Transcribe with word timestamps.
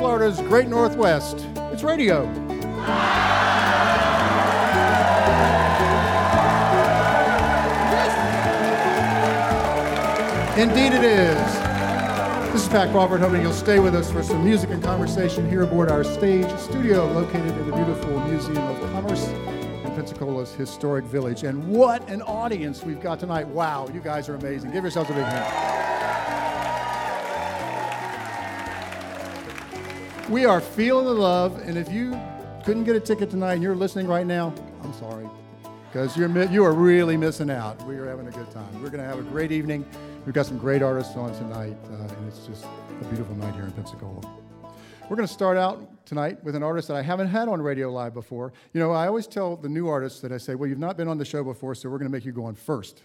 Florida, 0.00 0.32
Florida's 0.32 0.48
great 0.48 0.68
Northwest. 0.68 1.46
It's 1.72 1.82
radio. 1.82 2.24
Indeed, 10.56 10.94
it 10.94 11.04
is. 11.04 11.36
This 12.50 12.62
is 12.62 12.68
Pat 12.70 12.90
Crawford, 12.92 13.20
hoping 13.20 13.42
you'll 13.42 13.52
stay 13.52 13.78
with 13.78 13.94
us 13.94 14.10
for 14.10 14.22
some 14.22 14.42
music 14.42 14.70
and 14.70 14.82
conversation 14.82 15.46
here 15.50 15.64
aboard 15.64 15.90
our 15.90 16.02
stage 16.02 16.50
studio 16.58 17.04
located 17.12 17.50
in 17.58 17.70
the 17.70 17.76
beautiful 17.76 18.18
Museum 18.20 18.56
of 18.56 18.80
Commerce 18.92 19.28
in 19.28 19.90
Pensacola's 19.94 20.54
historic 20.54 21.04
village. 21.04 21.42
And 21.44 21.62
what 21.68 22.08
an 22.08 22.22
audience 22.22 22.82
we've 22.82 23.02
got 23.02 23.20
tonight. 23.20 23.46
Wow, 23.48 23.86
you 23.92 24.00
guys 24.00 24.30
are 24.30 24.34
amazing. 24.34 24.70
Give 24.70 24.82
yourselves 24.82 25.10
a 25.10 25.12
big 25.12 25.24
hand. 25.24 25.79
We 30.30 30.44
are 30.44 30.60
feeling 30.60 31.06
the 31.06 31.12
love, 31.12 31.58
and 31.66 31.76
if 31.76 31.90
you 31.90 32.16
couldn't 32.64 32.84
get 32.84 32.94
a 32.94 33.00
ticket 33.00 33.30
tonight 33.30 33.54
and 33.54 33.62
you're 33.64 33.74
listening 33.74 34.06
right 34.06 34.24
now, 34.24 34.54
I'm 34.84 34.92
sorry, 34.92 35.28
because 35.88 36.16
you're 36.16 36.30
you 36.44 36.62
are 36.64 36.72
really 36.72 37.16
missing 37.16 37.50
out. 37.50 37.84
We 37.84 37.96
are 37.96 38.06
having 38.06 38.28
a 38.28 38.30
good 38.30 38.48
time. 38.52 38.72
We're 38.74 38.90
going 38.90 39.02
to 39.02 39.08
have 39.08 39.18
a 39.18 39.22
great 39.22 39.50
evening. 39.50 39.84
We've 40.24 40.32
got 40.32 40.46
some 40.46 40.56
great 40.56 40.82
artists 40.82 41.16
on 41.16 41.34
tonight, 41.34 41.76
uh, 41.86 42.14
and 42.14 42.28
it's 42.28 42.46
just 42.46 42.64
a 42.64 43.04
beautiful 43.06 43.34
night 43.34 43.56
here 43.56 43.64
in 43.64 43.72
Pensacola. 43.72 44.20
We're 45.08 45.16
going 45.16 45.26
to 45.26 45.34
start 45.34 45.56
out 45.56 46.06
tonight 46.06 46.44
with 46.44 46.54
an 46.54 46.62
artist 46.62 46.86
that 46.86 46.96
I 46.96 47.02
haven't 47.02 47.26
had 47.26 47.48
on 47.48 47.60
Radio 47.60 47.90
Live 47.90 48.14
before. 48.14 48.52
You 48.72 48.78
know, 48.78 48.92
I 48.92 49.08
always 49.08 49.26
tell 49.26 49.56
the 49.56 49.68
new 49.68 49.88
artists 49.88 50.20
that 50.20 50.30
I 50.30 50.38
say, 50.38 50.54
well, 50.54 50.68
you've 50.68 50.78
not 50.78 50.96
been 50.96 51.08
on 51.08 51.18
the 51.18 51.24
show 51.24 51.42
before, 51.42 51.74
so 51.74 51.90
we're 51.90 51.98
going 51.98 52.08
to 52.08 52.16
make 52.16 52.24
you 52.24 52.30
go 52.30 52.44
on 52.44 52.54
first. 52.54 53.02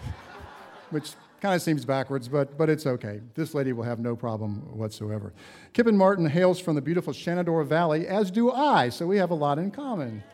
Which 0.88 1.10
kind 1.44 1.54
of 1.54 1.60
seems 1.60 1.84
backwards, 1.84 2.26
but, 2.26 2.56
but 2.56 2.70
it's 2.70 2.86
okay. 2.86 3.20
This 3.34 3.52
lady 3.52 3.74
will 3.74 3.84
have 3.84 3.98
no 3.98 4.16
problem 4.16 4.62
whatsoever. 4.74 5.34
Kipyn 5.74 5.94
Martin 5.94 6.24
hails 6.24 6.58
from 6.58 6.74
the 6.74 6.80
beautiful 6.80 7.12
Shenandoah 7.12 7.66
Valley, 7.66 8.06
as 8.06 8.30
do 8.30 8.50
I, 8.50 8.88
so 8.88 9.06
we 9.06 9.18
have 9.18 9.30
a 9.30 9.34
lot 9.34 9.58
in 9.58 9.70
common. 9.70 10.24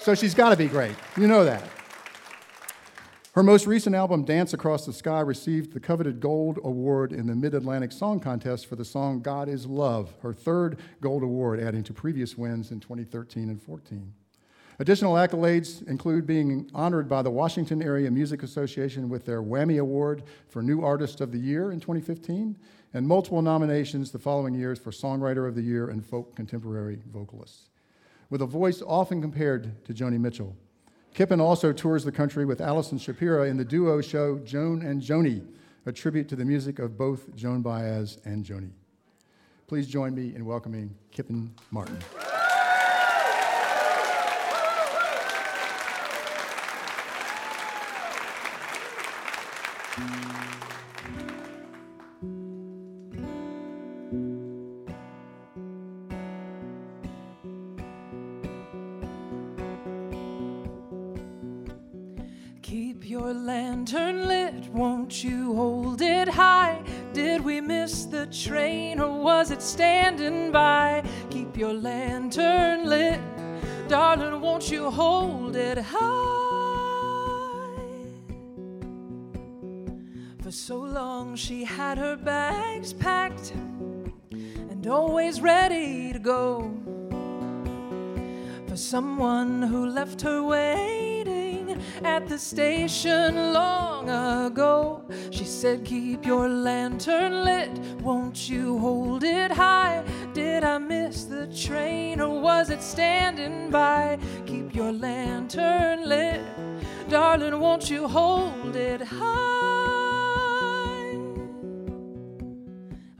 So 0.00 0.14
she's 0.14 0.32
got 0.32 0.48
to 0.48 0.56
be 0.56 0.68
great. 0.68 0.96
You 1.18 1.26
know 1.26 1.44
that. 1.44 1.62
Her 3.32 3.42
most 3.42 3.66
recent 3.66 3.94
album, 3.94 4.24
Dance 4.24 4.54
Across 4.54 4.86
the 4.86 4.94
Sky, 4.94 5.20
received 5.20 5.74
the 5.74 5.80
coveted 5.80 6.18
Gold 6.18 6.60
Award 6.64 7.12
in 7.12 7.26
the 7.26 7.34
Mid 7.34 7.52
Atlantic 7.52 7.92
Song 7.92 8.18
Contest 8.18 8.64
for 8.64 8.76
the 8.76 8.86
song 8.86 9.20
God 9.20 9.50
is 9.50 9.66
Love, 9.66 10.14
her 10.22 10.32
third 10.32 10.78
Gold 11.02 11.24
Award, 11.24 11.60
adding 11.60 11.82
to 11.82 11.92
previous 11.92 12.38
wins 12.38 12.70
in 12.70 12.80
2013 12.80 13.50
and 13.50 13.62
14. 13.62 14.14
Additional 14.78 15.14
accolades 15.14 15.86
include 15.88 16.26
being 16.26 16.70
honored 16.74 17.08
by 17.08 17.22
the 17.22 17.30
Washington 17.30 17.82
Area 17.82 18.10
Music 18.10 18.42
Association 18.42 19.08
with 19.08 19.24
their 19.24 19.42
Wammie 19.42 19.80
Award 19.80 20.24
for 20.48 20.62
New 20.62 20.82
Artist 20.82 21.22
of 21.22 21.32
the 21.32 21.38
Year 21.38 21.72
in 21.72 21.80
2015, 21.80 22.56
and 22.92 23.08
multiple 23.08 23.40
nominations 23.40 24.10
the 24.10 24.18
following 24.18 24.54
years 24.54 24.78
for 24.78 24.90
Songwriter 24.90 25.48
of 25.48 25.54
the 25.54 25.62
Year 25.62 25.88
and 25.88 26.04
Folk 26.04 26.36
Contemporary 26.36 27.00
Vocalist. 27.10 27.70
With 28.28 28.42
a 28.42 28.46
voice 28.46 28.82
often 28.86 29.22
compared 29.22 29.82
to 29.86 29.94
Joni 29.94 30.20
Mitchell, 30.20 30.54
Kipyn 31.14 31.40
also 31.40 31.72
tours 31.72 32.04
the 32.04 32.12
country 32.12 32.44
with 32.44 32.60
Alison 32.60 32.98
Shapiro 32.98 33.44
in 33.44 33.56
the 33.56 33.64
duo 33.64 34.02
show 34.02 34.38
Joan 34.40 34.82
and 34.82 35.00
Joni, 35.00 35.46
a 35.86 35.92
tribute 35.92 36.28
to 36.28 36.36
the 36.36 36.44
music 36.44 36.78
of 36.78 36.98
both 36.98 37.34
Joan 37.34 37.62
Baez 37.62 38.18
and 38.26 38.44
Joni. 38.44 38.72
Please 39.66 39.86
join 39.86 40.14
me 40.14 40.34
in 40.34 40.44
welcoming 40.44 40.94
Kipyn 41.12 41.48
Martin. 41.70 41.96
Someone 88.96 89.60
who 89.60 89.84
left 89.84 90.22
her 90.22 90.42
waiting 90.42 91.78
at 92.02 92.26
the 92.28 92.38
station 92.38 93.52
long 93.52 94.08
ago. 94.08 95.04
She 95.30 95.44
said, 95.44 95.84
Keep 95.84 96.24
your 96.24 96.48
lantern 96.48 97.44
lit, 97.44 97.78
won't 98.00 98.48
you 98.48 98.78
hold 98.78 99.22
it 99.22 99.50
high? 99.52 100.02
Did 100.32 100.64
I 100.64 100.78
miss 100.78 101.24
the 101.24 101.46
train 101.48 102.22
or 102.22 102.40
was 102.40 102.70
it 102.70 102.82
standing 102.82 103.70
by? 103.70 104.18
Keep 104.46 104.74
your 104.74 104.92
lantern 104.92 106.08
lit, 106.08 106.40
darling, 107.10 107.60
won't 107.60 107.90
you 107.90 108.08
hold 108.08 108.76
it 108.76 109.02
high? 109.02 109.26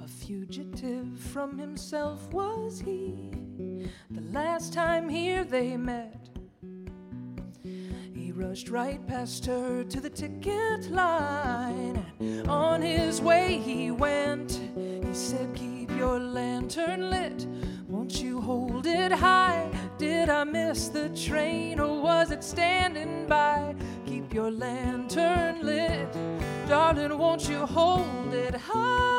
A 0.03 0.09
fugitive 0.09 1.19
from 1.19 1.59
himself 1.59 2.32
was 2.32 2.81
he. 2.81 3.45
They 5.46 5.76
met 5.76 6.28
He 8.14 8.32
rushed 8.32 8.68
right 8.68 9.04
past 9.06 9.46
her 9.46 9.84
to 9.84 10.00
the 10.00 10.10
ticket 10.10 10.90
line. 10.90 12.04
On 12.48 12.82
his 12.82 13.20
way 13.20 13.58
he 13.58 13.90
went. 13.90 14.60
He 14.74 15.14
said, 15.14 15.54
Keep 15.54 15.90
your 15.96 16.18
lantern 16.18 17.10
lit. 17.10 17.46
Won't 17.88 18.20
you 18.20 18.40
hold 18.40 18.86
it 18.86 19.12
high? 19.12 19.70
Did 19.98 20.28
I 20.28 20.44
miss 20.44 20.88
the 20.88 21.08
train 21.10 21.78
or 21.78 22.02
was 22.02 22.30
it 22.30 22.42
standing 22.42 23.26
by? 23.26 23.74
Keep 24.06 24.34
your 24.34 24.50
lantern 24.50 25.64
lit. 25.64 26.12
Darling, 26.68 27.16
won't 27.16 27.48
you 27.48 27.64
hold 27.64 28.34
it 28.34 28.54
high? 28.54 29.16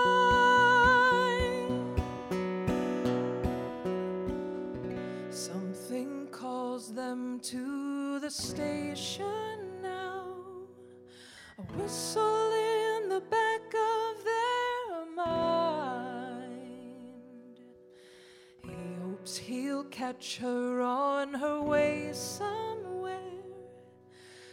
Catch 19.92 20.38
her 20.38 20.82
on 20.82 21.34
her 21.34 21.62
way 21.62 22.10
somewhere. 22.14 23.20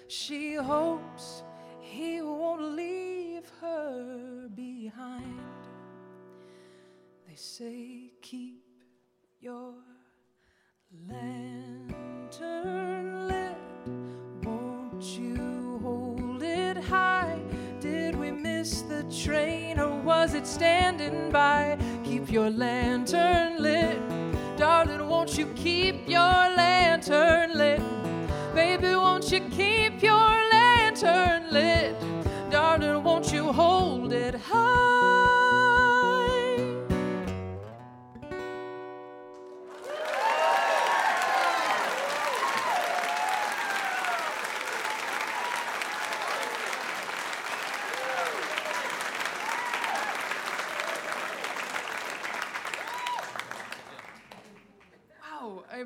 She 0.09 0.55
hopes 0.55 1.43
he 1.81 2.23
won't 2.23 2.77
leave 2.77 3.51
her 3.61 4.49
behind. 4.55 5.41
They 7.27 7.37
say, 7.37 8.11
keep 8.23 8.63
your 9.41 9.75
lantern 11.09 13.29
lit 13.29 13.57
Won't 14.45 15.03
you 15.03 15.79
hold 15.83 16.43
it 16.43 16.77
high? 16.77 17.41
Did 17.81 18.17
we 18.17 18.31
miss 18.31 18.83
the 18.83 19.03
train 19.05 19.79
or 19.79 20.01
was 20.01 20.35
it 20.35 20.47
standing 20.47 21.31
by? 21.31 21.79
Keep 22.05 22.31
your 22.31 22.51
lantern 22.51 23.63
lit. 23.63 24.14
Darling, 24.75 25.09
won't 25.09 25.39
you 25.39 25.47
keep 25.55 26.09
your 26.09 26.19
lantern 26.19 27.57
lit? 27.57 27.81
Baby, 28.57 28.97
won't 28.97 29.31
you 29.31 29.39
keep 29.49 30.03
your 30.03 30.33
lantern 30.53 31.45
lit? 31.53 31.95
Darling, 32.51 33.05
won't 33.05 33.33
you 33.33 33.53
hold 33.53 34.13
it 34.13 34.35
high? 34.35 35.34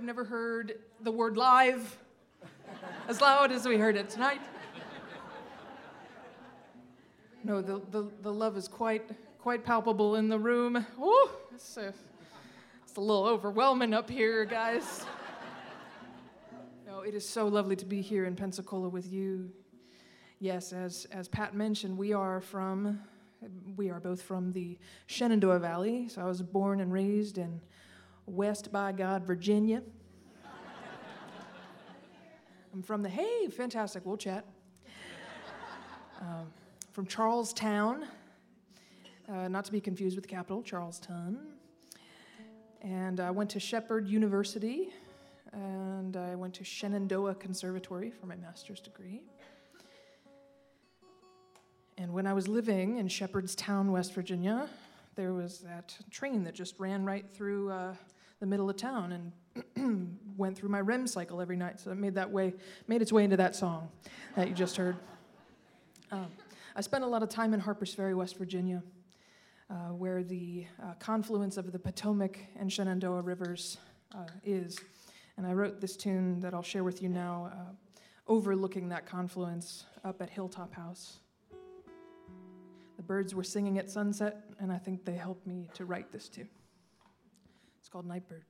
Never 0.08 0.24
heard 0.24 0.78
the 1.02 1.12
word 1.12 1.36
live 1.36 1.98
as 3.08 3.20
loud 3.20 3.52
as 3.52 3.68
we 3.68 3.76
heard 3.76 3.94
it 3.94 4.08
tonight. 4.08 4.40
No, 7.44 7.60
the, 7.60 7.82
the, 7.90 8.10
the 8.22 8.32
love 8.32 8.56
is 8.56 8.68
quite, 8.68 9.02
quite 9.38 9.66
palpable 9.66 10.16
in 10.16 10.30
the 10.30 10.38
room. 10.38 10.86
Ooh, 10.98 11.28
It's 11.54 11.76
a, 11.76 11.92
it's 12.82 12.96
a 12.96 13.00
little 13.02 13.26
overwhelming 13.26 13.92
up 13.92 14.08
here, 14.08 14.46
guys. 14.46 15.04
No, 16.86 17.00
it 17.00 17.14
is 17.14 17.28
so 17.28 17.46
lovely 17.46 17.76
to 17.76 17.84
be 17.84 18.00
here 18.00 18.24
in 18.24 18.34
Pensacola 18.34 18.88
with 18.88 19.12
you. 19.12 19.50
Yes, 20.40 20.72
as, 20.72 21.06
as 21.12 21.28
Pat 21.28 21.54
mentioned, 21.54 21.98
we 21.98 22.14
are 22.14 22.40
from, 22.40 22.98
we 23.76 23.90
are 23.90 24.00
both 24.00 24.22
from 24.22 24.54
the 24.54 24.78
Shenandoah 25.04 25.58
Valley. 25.58 26.08
So 26.08 26.22
I 26.22 26.24
was 26.24 26.40
born 26.40 26.80
and 26.80 26.90
raised 26.90 27.36
in 27.36 27.60
West 28.24 28.72
by 28.72 28.92
God, 28.92 29.26
Virginia. 29.26 29.82
From 32.82 33.02
the, 33.02 33.08
hey, 33.08 33.48
fantastic, 33.48 34.04
we'll 34.04 34.16
chat. 34.16 34.44
Um, 36.20 36.48
from 36.90 37.06
Charlestown, 37.06 38.04
uh, 39.28 39.46
not 39.46 39.64
to 39.66 39.70
be 39.70 39.80
confused 39.80 40.16
with 40.16 40.24
the 40.24 40.28
capital, 40.28 40.64
Charleston. 40.64 41.38
And 42.82 43.20
I 43.20 43.30
went 43.30 43.50
to 43.50 43.60
Shepherd 43.60 44.08
University, 44.08 44.88
and 45.52 46.16
I 46.16 46.34
went 46.34 46.54
to 46.54 46.64
Shenandoah 46.64 47.36
Conservatory 47.36 48.10
for 48.10 48.26
my 48.26 48.34
master's 48.34 48.80
degree. 48.80 49.22
And 51.96 52.12
when 52.12 52.26
I 52.26 52.32
was 52.32 52.48
living 52.48 52.98
in 52.98 53.06
Shepherdstown, 53.06 53.92
West 53.92 54.12
Virginia, 54.12 54.68
there 55.14 55.32
was 55.34 55.60
that 55.60 55.96
train 56.10 56.42
that 56.44 56.54
just 56.54 56.80
ran 56.80 57.04
right 57.04 57.26
through 57.32 57.70
uh, 57.70 57.94
the 58.40 58.46
middle 58.46 58.70
of 58.70 58.76
town 58.76 59.32
and 59.76 60.18
went 60.36 60.56
through 60.56 60.68
my 60.68 60.80
REM 60.80 61.06
cycle 61.06 61.40
every 61.40 61.56
night. 61.56 61.80
So 61.80 61.90
it 61.90 61.96
made 61.96 62.14
that 62.14 62.30
way, 62.30 62.54
made 62.86 63.02
its 63.02 63.12
way 63.12 63.24
into 63.24 63.36
that 63.36 63.56
song 63.56 63.88
that 64.36 64.48
you 64.48 64.54
just 64.54 64.76
heard. 64.76 64.96
Um, 66.10 66.28
I 66.76 66.80
spent 66.80 67.04
a 67.04 67.06
lot 67.06 67.22
of 67.22 67.28
time 67.28 67.54
in 67.54 67.60
Harpers 67.60 67.92
Ferry, 67.92 68.14
West 68.14 68.38
Virginia, 68.38 68.82
uh, 69.68 69.92
where 69.92 70.22
the 70.22 70.66
uh, 70.82 70.94
confluence 71.00 71.56
of 71.56 71.72
the 71.72 71.78
Potomac 71.78 72.38
and 72.56 72.72
Shenandoah 72.72 73.22
rivers 73.22 73.78
uh, 74.14 74.26
is. 74.44 74.78
And 75.36 75.46
I 75.46 75.52
wrote 75.52 75.80
this 75.80 75.96
tune 75.96 76.40
that 76.40 76.54
I'll 76.54 76.62
share 76.62 76.84
with 76.84 77.02
you 77.02 77.08
now, 77.08 77.50
uh, 77.52 78.00
overlooking 78.26 78.88
that 78.90 79.06
confluence 79.06 79.84
up 80.04 80.22
at 80.22 80.30
Hilltop 80.30 80.72
House. 80.72 81.18
The 82.96 83.02
birds 83.02 83.34
were 83.34 83.44
singing 83.44 83.78
at 83.78 83.90
sunset, 83.90 84.44
and 84.58 84.72
I 84.72 84.78
think 84.78 85.04
they 85.04 85.14
helped 85.14 85.46
me 85.46 85.68
to 85.74 85.84
write 85.84 86.10
this 86.12 86.28
too. 86.28 86.46
It's 87.78 87.88
called 87.88 88.06
Nightbird. 88.06 88.44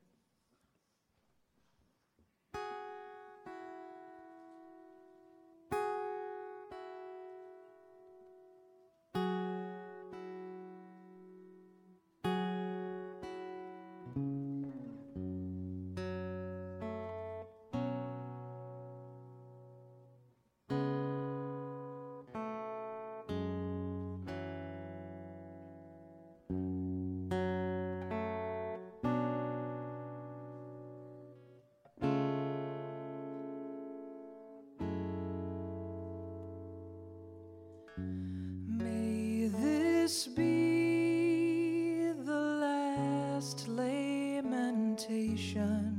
this 40.19 40.27
be 40.27 42.11
the 42.25 42.33
last 42.33 43.69
lamentation? 43.69 45.98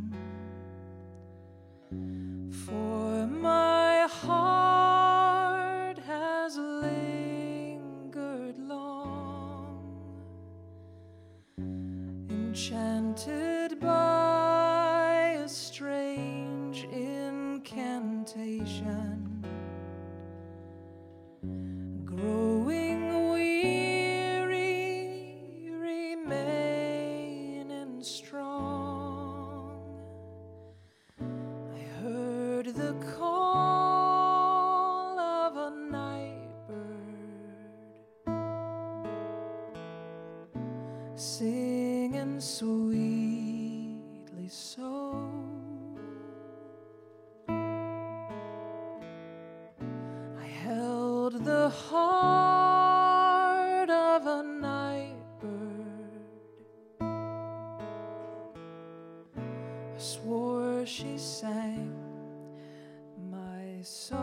swore 60.01 60.87
she 60.87 61.19
sang 61.19 61.93
my 63.31 63.83
song. 63.83 64.20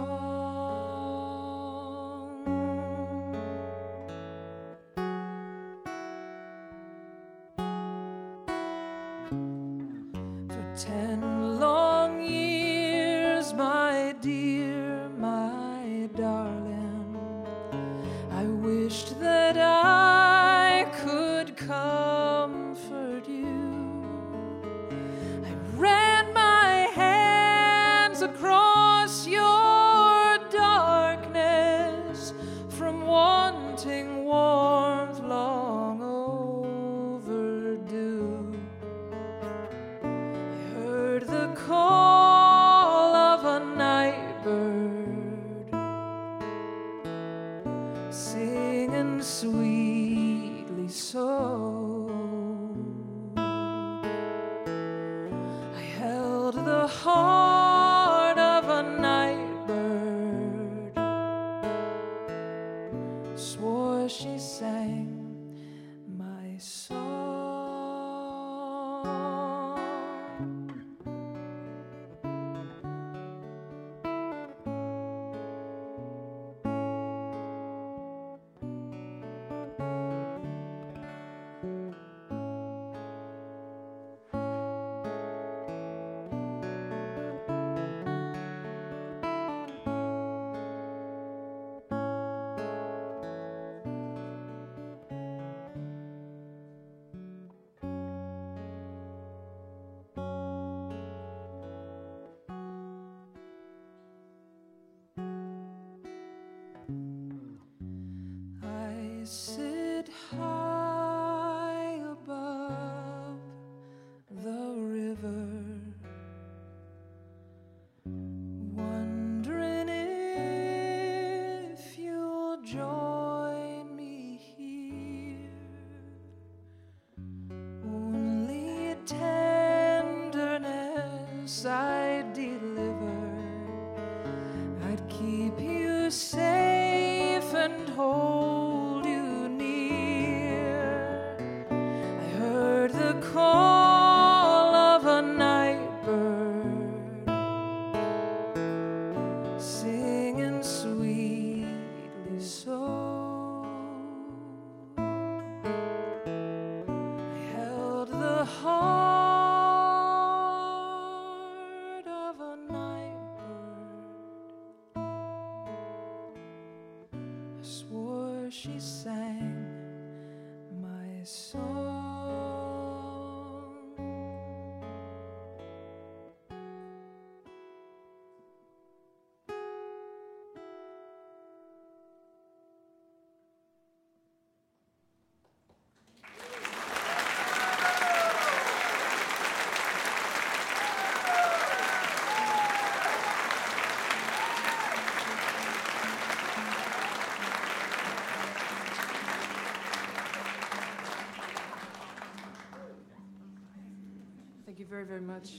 Very, 204.97 205.06
very 205.06 205.21
much. 205.21 205.51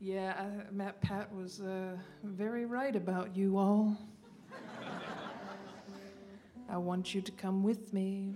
Yeah, 0.00 0.34
uh, 0.36 0.64
Matt 0.72 1.00
Pat 1.00 1.32
was 1.32 1.60
uh, 1.60 1.96
very 2.24 2.64
right 2.64 2.96
about 2.96 3.36
you 3.36 3.56
all. 3.56 3.96
I 6.68 6.76
want 6.76 7.14
you 7.14 7.20
to 7.20 7.30
come 7.30 7.62
with 7.62 7.92
me. 7.92 8.34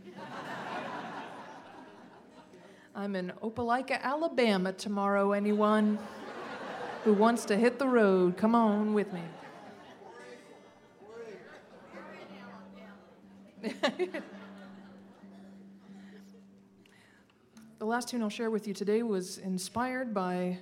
I'm 2.94 3.16
in 3.16 3.32
Opelika, 3.42 4.00
Alabama 4.00 4.72
tomorrow. 4.72 5.32
Anyone 5.32 5.98
who 7.02 7.14
wants 7.14 7.44
to 7.46 7.56
hit 7.56 7.80
the 7.80 7.88
road, 7.88 8.36
come 8.36 8.54
on 8.54 8.94
with 8.94 9.12
me. 9.12 9.22
The 17.84 17.90
last 17.90 18.08
tune 18.08 18.22
I'll 18.22 18.30
share 18.30 18.50
with 18.50 18.66
you 18.66 18.72
today 18.72 19.02
was 19.02 19.36
inspired 19.36 20.14
by 20.14 20.56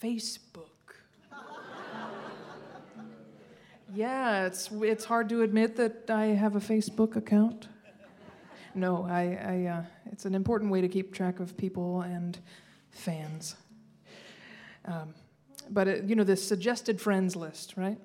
Facebook. 0.00 0.68
yeah, 3.92 4.46
it's, 4.46 4.70
it's 4.70 5.04
hard 5.04 5.28
to 5.30 5.42
admit 5.42 5.74
that 5.74 6.08
I 6.08 6.26
have 6.26 6.54
a 6.54 6.60
Facebook 6.60 7.16
account. 7.16 7.66
No, 8.76 9.06
I, 9.10 9.22
I, 9.42 9.66
uh, 9.66 9.82
it's 10.12 10.24
an 10.24 10.36
important 10.36 10.70
way 10.70 10.82
to 10.82 10.88
keep 10.88 11.12
track 11.12 11.40
of 11.40 11.56
people 11.56 12.02
and 12.02 12.38
fans. 12.92 13.56
Um, 14.84 15.14
but, 15.68 15.88
it, 15.88 16.04
you 16.04 16.14
know, 16.14 16.22
the 16.22 16.36
suggested 16.36 17.00
friends 17.00 17.34
list, 17.34 17.76
right? 17.76 17.98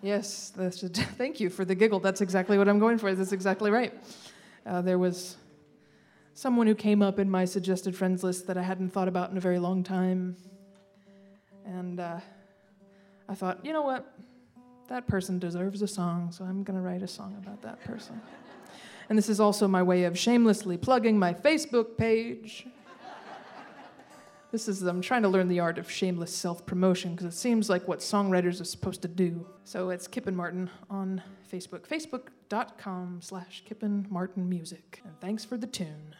Yes, 0.00 0.52
thank 0.56 1.40
you 1.40 1.50
for 1.50 1.64
the 1.64 1.74
giggle. 1.74 1.98
That's 1.98 2.20
exactly 2.20 2.56
what 2.56 2.68
I'm 2.68 2.78
going 2.78 2.98
for. 2.98 3.12
That's 3.16 3.32
exactly 3.32 3.72
right. 3.72 3.92
Uh, 4.64 4.80
there 4.80 4.96
was 4.96 5.36
someone 6.40 6.66
who 6.66 6.74
came 6.74 7.02
up 7.02 7.18
in 7.18 7.30
my 7.30 7.44
suggested 7.44 7.94
friends 7.94 8.24
list 8.24 8.46
that 8.46 8.56
I 8.56 8.62
hadn't 8.62 8.88
thought 8.94 9.08
about 9.08 9.30
in 9.30 9.36
a 9.36 9.40
very 9.40 9.58
long 9.58 9.82
time. 9.82 10.34
And 11.66 12.00
uh, 12.00 12.18
I 13.28 13.34
thought, 13.34 13.62
you 13.62 13.74
know 13.74 13.82
what? 13.82 14.10
That 14.88 15.06
person 15.06 15.38
deserves 15.38 15.82
a 15.82 15.86
song, 15.86 16.32
so 16.32 16.44
I'm 16.44 16.62
going 16.62 16.78
to 16.78 16.82
write 16.82 17.02
a 17.02 17.06
song 17.06 17.36
about 17.42 17.60
that 17.60 17.84
person. 17.84 18.18
And 19.10 19.18
this 19.18 19.28
is 19.28 19.38
also 19.38 19.68
my 19.68 19.82
way 19.82 20.04
of 20.04 20.18
shamelessly 20.18 20.78
plugging 20.78 21.18
my 21.18 21.34
Facebook 21.34 21.98
page. 21.98 22.66
This 24.50 24.66
is, 24.66 24.80
I'm 24.80 25.02
trying 25.02 25.22
to 25.22 25.28
learn 25.28 25.46
the 25.46 25.60
art 25.60 25.76
of 25.76 25.90
shameless 25.90 26.34
self 26.34 26.64
promotion 26.64 27.14
because 27.14 27.26
it 27.26 27.36
seems 27.36 27.68
like 27.68 27.86
what 27.86 27.98
songwriters 27.98 28.62
are 28.62 28.64
supposed 28.64 29.02
to 29.02 29.08
do. 29.08 29.46
So 29.64 29.90
it's 29.90 30.08
Kipyn 30.08 30.34
Martin 30.34 30.70
on 30.88 31.22
Facebook, 31.52 31.86
facebook.com 31.86 33.18
slash 33.20 33.62
Kipyn 33.68 34.10
Martin 34.10 34.48
Music. 34.48 35.02
And 35.04 35.20
thanks 35.20 35.44
for 35.44 35.58
the 35.58 35.66
tune. 35.66 36.16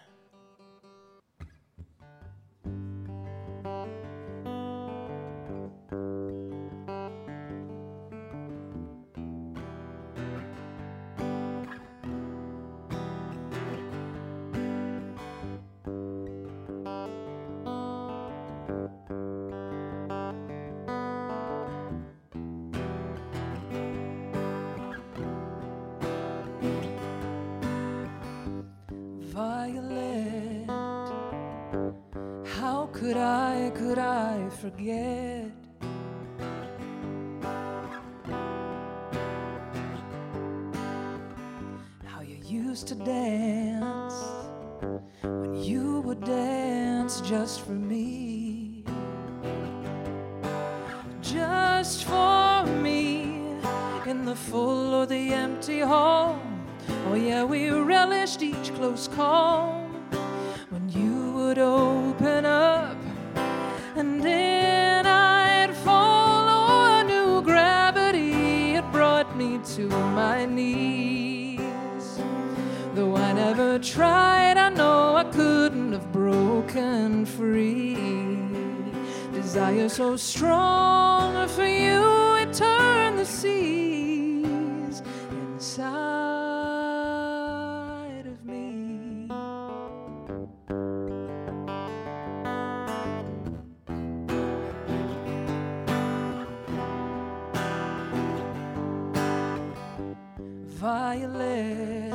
Violet, 100.80 102.10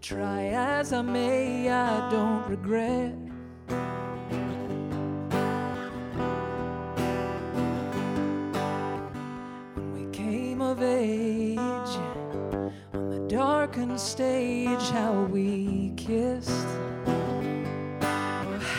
try 0.00 0.46
as 0.46 0.92
I 0.92 1.02
may, 1.02 1.70
I 1.70 2.10
don't 2.10 2.44
regret. 2.48 3.14
When 9.76 9.92
we 9.94 10.10
came 10.10 10.60
of 10.60 10.82
age 10.82 11.58
on 12.92 13.08
the 13.08 13.24
darkened 13.28 14.00
stage, 14.00 14.90
how 14.90 15.28
we 15.30 15.92
kissed. 15.96 16.66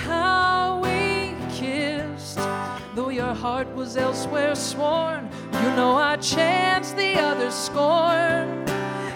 How 0.03 0.81
we 0.83 1.33
kissed. 1.49 2.39
Though 2.93 3.07
your 3.07 3.33
heart 3.33 3.73
was 3.73 3.95
elsewhere 3.95 4.53
sworn, 4.53 5.28
you 5.61 5.71
know 5.75 5.95
I 5.95 6.15
chance 6.15 6.91
the 6.93 7.19
other 7.19 7.51
scorn. 7.51 8.65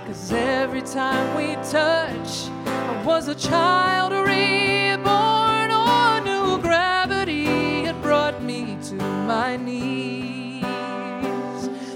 Cause 0.06 0.32
every 0.34 0.82
time 0.82 1.38
we 1.38 1.56
touch, 1.72 2.50
I 2.66 3.04
was 3.06 3.30
a 3.30 3.36
child 3.36 4.12
reborn. 4.12 5.70
Oh, 5.72 6.22
new 6.26 6.62
gravity 6.62 7.86
had 7.86 8.02
brought 8.02 8.44
me 8.44 8.78
to 8.90 8.96
my 8.96 9.56
knees. 9.56 10.64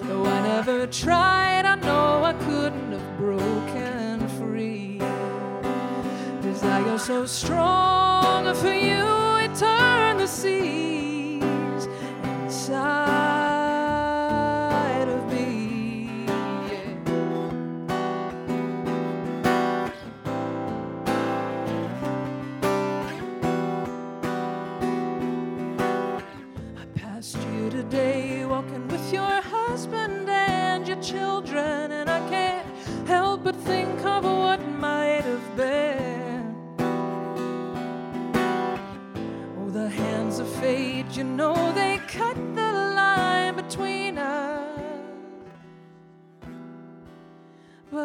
Though 0.04 0.26
I 0.26 0.42
never 0.42 0.88
tried, 0.88 1.66
I 1.66 1.76
know 1.76 2.24
I 2.24 2.32
couldn't 2.46 2.94
have 2.94 3.18
broken 3.18 4.26
free. 4.40 5.02
Desire 6.42 6.98
so 6.98 7.26
strong 7.26 8.56
for 8.56 8.74
you, 8.74 9.06
it 9.44 9.54
turned 9.56 10.22
the 10.22 10.28
sea. 10.28 10.97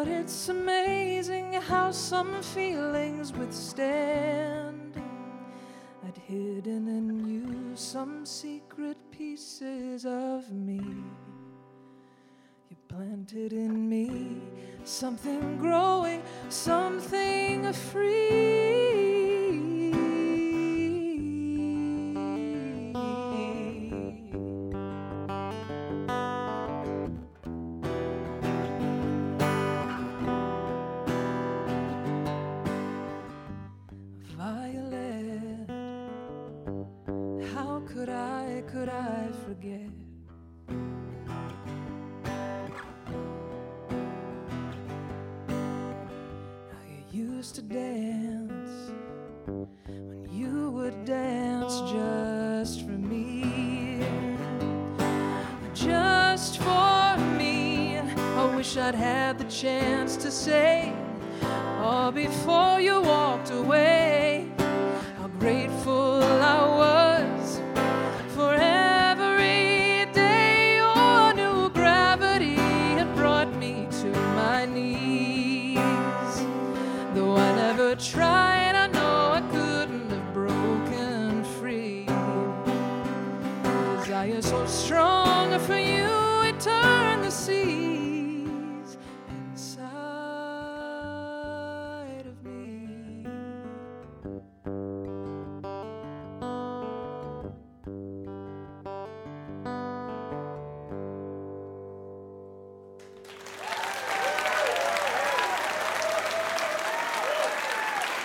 But 0.03 0.11
it's 0.11 0.49
amazing 0.49 1.53
how 1.53 1.91
some 1.91 2.43
feelings 2.43 3.31
withstand. 3.31 5.01
I'd 6.05 6.17
hidden 6.17 6.89
in 6.89 7.25
you 7.25 7.71
some 7.73 8.25
secret 8.25 8.97
pieces 9.11 10.05
of 10.05 10.51
me. 10.51 10.81
You 12.69 12.75
planted 12.89 13.53
in 13.53 13.87
me 13.87 14.41
something 14.83 15.57
growing, 15.57 16.21
something 16.49 17.71
free. 17.71 19.02
Chance 59.63 60.17
to 60.17 60.29
say, 60.29 60.62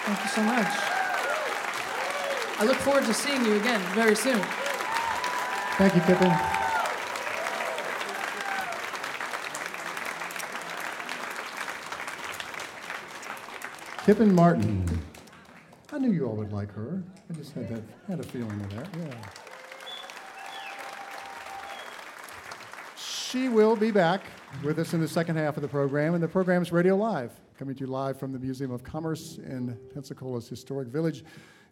Thank 0.08 0.22
you 0.22 0.30
so 0.30 0.42
much. 0.42 0.66
I 2.58 2.64
look 2.64 2.78
forward 2.78 3.04
to 3.04 3.12
seeing 3.12 3.44
you 3.44 3.56
again 3.56 3.78
very 3.94 4.16
soon. 4.16 4.40
Thank 5.76 5.94
you, 5.94 6.00
Kipyn. 6.00 6.34
Kipyn 14.06 14.32
Martin. 14.32 14.82
I 15.92 15.98
knew 15.98 16.10
you 16.10 16.24
all 16.26 16.36
would 16.36 16.54
like 16.54 16.72
her. 16.72 17.02
I 17.28 17.34
just 17.34 17.52
had 17.52 17.68
that 17.68 17.82
had 18.08 18.20
a 18.20 18.22
feeling 18.22 18.58
of 18.62 18.76
that. 18.76 18.88
Yeah. 18.96 19.14
She 22.96 23.50
will 23.50 23.76
be 23.76 23.90
back 23.90 24.22
with 24.64 24.78
us 24.78 24.94
in 24.94 25.02
the 25.02 25.08
second 25.08 25.36
half 25.36 25.58
of 25.58 25.62
the 25.62 25.68
program, 25.68 26.14
and 26.14 26.22
the 26.22 26.28
program 26.28 26.62
is 26.62 26.72
Radio 26.72 26.96
Live, 26.96 27.30
coming 27.58 27.74
to 27.74 27.80
you 27.80 27.86
live 27.88 28.16
from 28.16 28.30
the 28.30 28.38
Museum 28.38 28.70
of 28.70 28.84
Commerce 28.84 29.38
in 29.38 29.76
Pensacola's 29.92 30.48
historic 30.48 30.86
village 30.86 31.24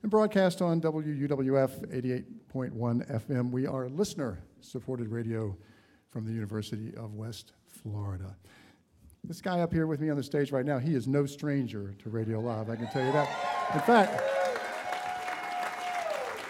and 0.02 0.10
broadcast 0.10 0.60
on 0.60 0.80
WUWF 0.80 2.24
88.1 2.50 3.28
FM. 3.28 3.52
We 3.52 3.68
are 3.68 3.88
listener 3.88 4.40
supported 4.60 5.06
radio 5.06 5.56
from 6.10 6.26
the 6.26 6.32
University 6.32 6.92
of 6.96 7.14
West 7.14 7.52
Florida. 7.68 8.36
This 9.22 9.40
guy 9.40 9.60
up 9.60 9.72
here 9.72 9.86
with 9.86 10.00
me 10.00 10.10
on 10.10 10.16
the 10.16 10.24
stage 10.24 10.50
right 10.50 10.66
now, 10.66 10.80
he 10.80 10.96
is 10.96 11.06
no 11.06 11.24
stranger 11.24 11.94
to 12.02 12.10
Radio 12.10 12.40
Live, 12.40 12.68
I 12.68 12.74
can 12.74 12.88
tell 12.88 13.06
you 13.06 13.12
that. 13.12 13.28
In 13.72 13.80
fact, 13.82 14.20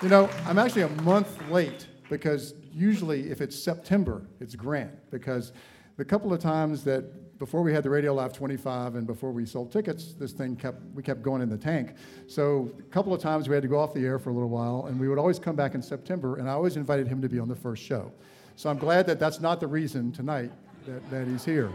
you 0.02 0.08
know, 0.08 0.30
I'm 0.46 0.58
actually 0.58 0.82
a 0.82 1.02
month 1.02 1.46
late 1.50 1.86
because 2.08 2.54
usually 2.72 3.28
if 3.30 3.42
it's 3.42 3.62
September, 3.62 4.22
it's 4.40 4.54
Grant. 4.54 4.92
Because 5.10 5.52
the 5.96 6.04
couple 6.04 6.32
of 6.32 6.40
times 6.40 6.84
that 6.84 7.38
before 7.38 7.62
we 7.62 7.72
had 7.72 7.82
the 7.82 7.90
Radio 7.90 8.14
Live 8.14 8.32
25 8.32 8.94
and 8.94 9.06
before 9.06 9.30
we 9.30 9.44
sold 9.44 9.70
tickets, 9.70 10.14
this 10.14 10.32
thing 10.32 10.56
kept 10.56 10.82
we 10.94 11.02
kept 11.02 11.22
going 11.22 11.42
in 11.42 11.48
the 11.48 11.56
tank. 11.56 11.94
So 12.26 12.70
a 12.78 12.82
couple 12.84 13.12
of 13.12 13.20
times 13.20 13.48
we 13.48 13.54
had 13.54 13.62
to 13.62 13.68
go 13.68 13.78
off 13.78 13.92
the 13.92 14.04
air 14.04 14.18
for 14.18 14.30
a 14.30 14.32
little 14.32 14.48
while, 14.48 14.86
and 14.86 14.98
we 14.98 15.08
would 15.08 15.18
always 15.18 15.38
come 15.38 15.56
back 15.56 15.74
in 15.74 15.82
September, 15.82 16.36
and 16.36 16.48
I 16.48 16.52
always 16.52 16.76
invited 16.76 17.08
him 17.08 17.20
to 17.22 17.28
be 17.28 17.38
on 17.38 17.48
the 17.48 17.56
first 17.56 17.82
show. 17.82 18.12
So 18.56 18.70
I'm 18.70 18.78
glad 18.78 19.06
that 19.06 19.18
that's 19.18 19.40
not 19.40 19.60
the 19.60 19.66
reason 19.66 20.12
tonight 20.12 20.50
that, 20.86 21.10
that 21.10 21.26
he's 21.26 21.44
here. 21.44 21.70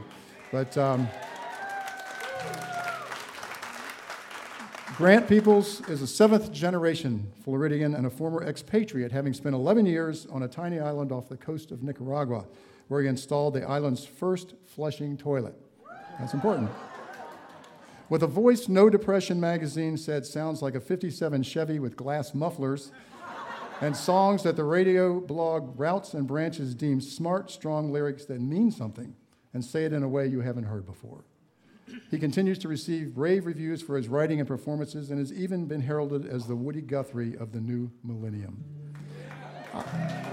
But 0.52 0.76
um, 0.78 1.08
Grant 4.98 5.28
Peeples 5.28 5.88
is 5.90 6.02
a 6.02 6.08
seventh 6.08 6.52
generation 6.52 7.32
Floridian 7.44 7.96
and 7.96 8.06
a 8.08 8.10
former 8.10 8.44
expatriate, 8.44 9.12
having 9.12 9.34
spent 9.34 9.56
11 9.56 9.86
years 9.86 10.26
on 10.28 10.44
a 10.44 10.48
tiny 10.48 10.80
island 10.80 11.12
off 11.12 11.30
the 11.30 11.38
coast 11.38 11.72
of 11.72 11.84
Nicaragua, 11.84 12.46
where 12.92 13.02
he 13.02 13.08
installed 13.08 13.54
the 13.54 13.64
island's 13.64 14.04
first 14.04 14.54
flushing 14.66 15.16
toilet. 15.16 15.56
That's 16.20 16.34
important. 16.34 16.70
With 18.10 18.22
a 18.22 18.28
voice 18.28 18.68
No 18.68 18.90
Depression 18.90 19.40
magazine 19.40 19.96
said 19.96 20.26
sounds 20.26 20.62
like 20.62 20.76
a 20.76 20.82
57 20.82 21.42
Chevy 21.44 21.80
with 21.80 21.96
glass 21.96 22.34
mufflers, 22.34 22.92
and 23.80 23.96
songs 23.96 24.44
that 24.44 24.58
the 24.58 24.66
radio 24.66 25.22
blog 25.22 25.80
Routes 25.80 26.14
and 26.14 26.28
Branches 26.28 26.76
deems 26.76 27.10
smart, 27.10 27.50
strong 27.50 27.94
lyrics 27.94 28.26
that 28.26 28.42
mean 28.42 28.72
something 28.72 29.16
and 29.54 29.64
say 29.64 29.86
it 29.86 29.94
in 29.94 30.04
a 30.04 30.10
way 30.10 30.28
you 30.28 30.42
haven't 30.42 30.66
heard 30.66 30.86
before. 30.86 31.24
He 32.10 32.20
continues 32.20 32.60
to 32.60 32.68
receive 32.68 33.18
rave 33.18 33.46
reviews 33.46 33.82
for 33.82 33.96
his 33.96 34.10
writing 34.10 34.40
and 34.40 34.48
performances 34.50 35.12
and 35.12 35.18
has 35.18 35.32
even 35.32 35.66
been 35.66 35.80
heralded 35.80 36.26
as 36.26 36.46
the 36.46 36.58
Woody 36.58 36.82
Guthrie 36.82 37.38
of 37.38 37.54
the 37.54 37.62
new 37.62 37.90
millennium. 38.04 38.66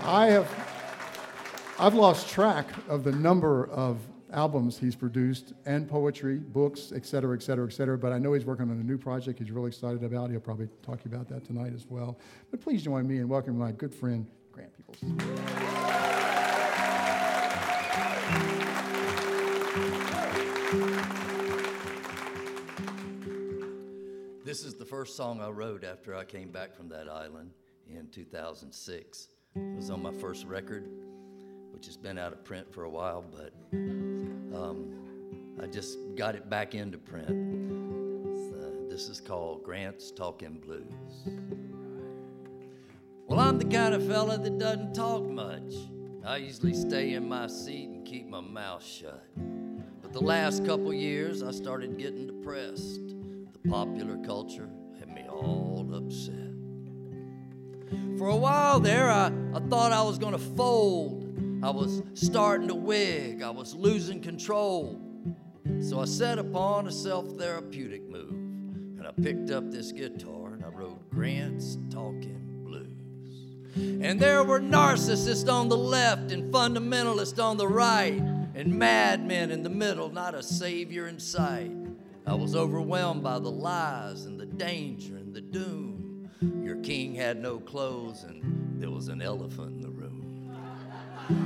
I 0.03 0.27
have 0.27 0.78
I've 1.81 1.95
lost 1.95 2.29
track 2.29 2.67
of 2.89 3.05
the 3.05 3.13
number 3.13 3.69
of 3.69 4.01
albums 4.33 4.77
he's 4.77 4.97
produced 4.97 5.53
and 5.65 5.89
poetry, 5.89 6.39
books, 6.39 6.93
et 6.93 7.07
cetera, 7.07 7.37
et 7.37 7.43
cetera, 7.43 7.69
et 7.69 7.73
cetera, 7.73 7.97
but 7.97 8.13
I 8.13 8.19
know 8.19 8.33
he's 8.33 8.45
working 8.45 8.69
on 8.69 8.81
a 8.81 8.83
new 8.83 8.99
project 8.99 9.39
he's 9.39 9.53
really 9.53 9.69
excited 9.69 10.03
about. 10.03 10.29
He'll 10.31 10.41
probably 10.41 10.69
talk 10.83 11.05
you 11.05 11.13
about 11.15 11.29
that 11.29 11.45
tonight 11.45 11.73
as 11.73 11.87
well. 11.89 12.19
But 12.51 12.61
please 12.61 12.83
join 12.83 13.07
me 13.07 13.19
in 13.19 13.29
welcoming 13.29 13.61
my 13.61 13.71
good 13.71 13.95
friend, 13.95 14.27
Grant 14.51 14.73
Peeples. 14.77 14.99
This 24.45 24.65
is 24.65 24.75
the 24.75 24.85
first 24.85 25.17
song 25.17 25.41
I 25.41 25.49
wrote 25.51 25.85
after 25.85 26.17
I 26.17 26.25
came 26.25 26.51
back 26.51 26.75
from 26.75 26.89
that 26.89 27.09
island 27.09 27.53
in 27.89 28.09
2006. 28.09 29.29
It 29.55 29.77
was 29.77 29.91
on 29.91 30.03
my 30.03 30.13
first 30.13 30.45
record. 30.45 30.89
Which 31.73 31.87
has 31.87 31.97
been 31.97 32.19
out 32.19 32.33
of 32.33 32.45
print 32.45 32.73
for 32.73 32.85
a 32.85 32.91
while, 32.91 33.25
but 33.31 33.53
um, 33.73 34.95
I 35.63 35.67
just 35.67 35.99
got 36.17 36.35
it 36.35 36.49
back 36.49 36.75
into 36.75 36.99
print. 36.99 37.69
This 38.99 39.09
is 39.09 39.21
called 39.21 39.63
Grant's 39.63 40.11
Talking 40.11 40.59
Blues. 40.59 40.83
Well, 43.29 43.39
I'm 43.39 43.57
the 43.57 43.65
kind 43.65 43.95
of 43.95 44.05
fella 44.05 44.39
that 44.39 44.59
doesn't 44.59 44.93
talk 44.93 45.23
much. 45.23 45.73
I 46.27 46.39
usually 46.39 46.75
stay 46.75 47.13
in 47.15 47.29
my 47.29 47.47
seat 47.47 47.91
and 47.91 48.05
keep 48.05 48.27
my 48.27 48.41
mouth 48.41 48.85
shut. 48.85 49.25
But 50.03 50.13
the 50.13 50.21
last 50.21 50.67
couple 50.67 50.93
years, 50.93 51.45
I 51.45 51.53
started 51.53 51.97
getting 51.97 52.27
depressed. 52.27 53.15
The 53.53 53.69
popular 53.69 54.17
culture 54.25 54.69
had 54.99 55.11
me 55.11 55.27
all 55.29 55.89
upset. 55.95 56.35
For 58.19 58.27
a 58.27 58.37
while 58.37 58.81
there, 58.81 59.09
I, 59.09 59.31
I 59.55 59.61
thought 59.69 59.93
I 59.93 60.03
was 60.03 60.19
going 60.19 60.33
to 60.33 60.39
fold. 60.39 61.28
I 61.61 61.71
was 61.71 62.03
starting 62.15 62.69
to 62.69 62.75
wig. 62.75 63.43
I 63.43 63.51
was 63.51 63.75
losing 63.75 64.21
control. 64.21 65.01
So 65.81 66.01
I 66.01 66.05
set 66.05 66.39
upon 66.39 66.87
a 66.87 66.93
self 66.93 67.27
therapeutic 67.37 68.09
move, 68.09 68.31
and 68.31 69.07
I 69.07 69.11
picked 69.11 69.51
up 69.51 69.71
this 69.71 69.93
guitar 69.93 70.55
and 70.55 70.65
I 70.65 70.69
wrote 70.69 71.11
Grant's 71.11 71.79
Talking 71.91 72.63
Blues. 72.65 74.03
And 74.03 74.21
there 74.21 74.45
were 74.45 74.61
narcissists 74.61 75.53
on 75.53 75.69
the 75.69 75.77
left 75.77 76.31
and 76.31 76.53
fundamentalists 76.53 77.43
on 77.43 77.57
the 77.57 77.69
right, 77.69 78.21
and 78.55 78.79
madmen 78.79 79.51
in 79.51 79.63
the 79.63 79.71
middle, 79.71 80.11
not 80.11 80.35
a 80.35 80.43
savior 80.43 81.09
in 81.09 81.19
sight. 81.19 81.73
I 82.27 82.35
was 82.35 82.55
overwhelmed 82.55 83.23
by 83.23 83.39
the 83.39 83.51
lies 83.51 84.27
and 84.27 84.39
the 84.39 84.47
danger 84.47 85.17
and 85.17 85.35
the 85.35 85.41
doom. 85.41 86.31
Your 86.63 86.77
king 86.77 87.15
had 87.15 87.41
no 87.41 87.59
clothes, 87.59 88.25
and 88.25 88.81
there 88.81 88.91
was 88.91 89.09
an 89.09 89.23
elephant 89.23 89.77
in 89.77 89.81
the 89.81 89.91
room. 89.91 90.08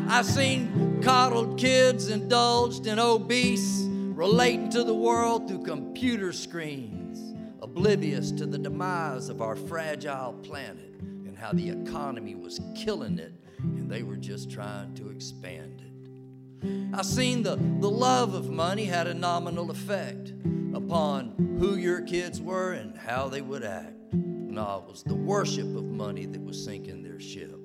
I've 0.09 0.27
seen 0.27 1.03
coddled 1.03 1.59
kids 1.59 2.09
indulged 2.09 2.87
in 2.87 3.01
obese 3.01 3.83
relating 3.89 4.71
to 4.71 4.85
the 4.85 4.95
world 4.95 5.49
through 5.49 5.65
computer 5.65 6.33
screens, 6.33 7.35
oblivious 7.61 8.31
to 8.33 8.47
the 8.47 8.59
demise 8.59 9.29
of 9.29 9.43
our 9.43 9.57
fragile 9.57 10.35
planet 10.45 10.95
and 11.01 11.37
how 11.37 11.53
the 11.53 11.71
economy 11.71 12.37
was 12.37 12.61
killing 12.77 13.19
it 13.19 13.33
and 13.59 13.91
they 13.91 14.05
were 14.05 14.17
just 14.17 14.51
trying 14.51 14.95
to 14.95 15.09
expand 15.09 15.81
it. 15.81 16.95
I've 16.95 17.07
seen 17.07 17.43
the, 17.43 17.57
the 17.57 17.91
love 17.91 18.35
of 18.35 18.51
money 18.51 18.85
had 18.85 19.09
a 19.09 19.15
nominal 19.15 19.73
effect 19.73 20.33
upon 20.75 21.57
who 21.59 21.75
your 21.75 22.03
kids 22.03 22.41
were 22.41 22.73
and 22.73 22.97
how 22.97 23.29
they 23.29 23.41
would 23.41 23.65
act. 23.65 23.97
No, 24.13 24.85
it 24.87 24.91
was 24.91 25.03
the 25.03 25.15
worship 25.15 25.75
of 25.75 25.85
money 25.85 26.27
that 26.27 26.41
was 26.41 26.63
sinking 26.65 27.03
their 27.03 27.19
ship. 27.19 27.62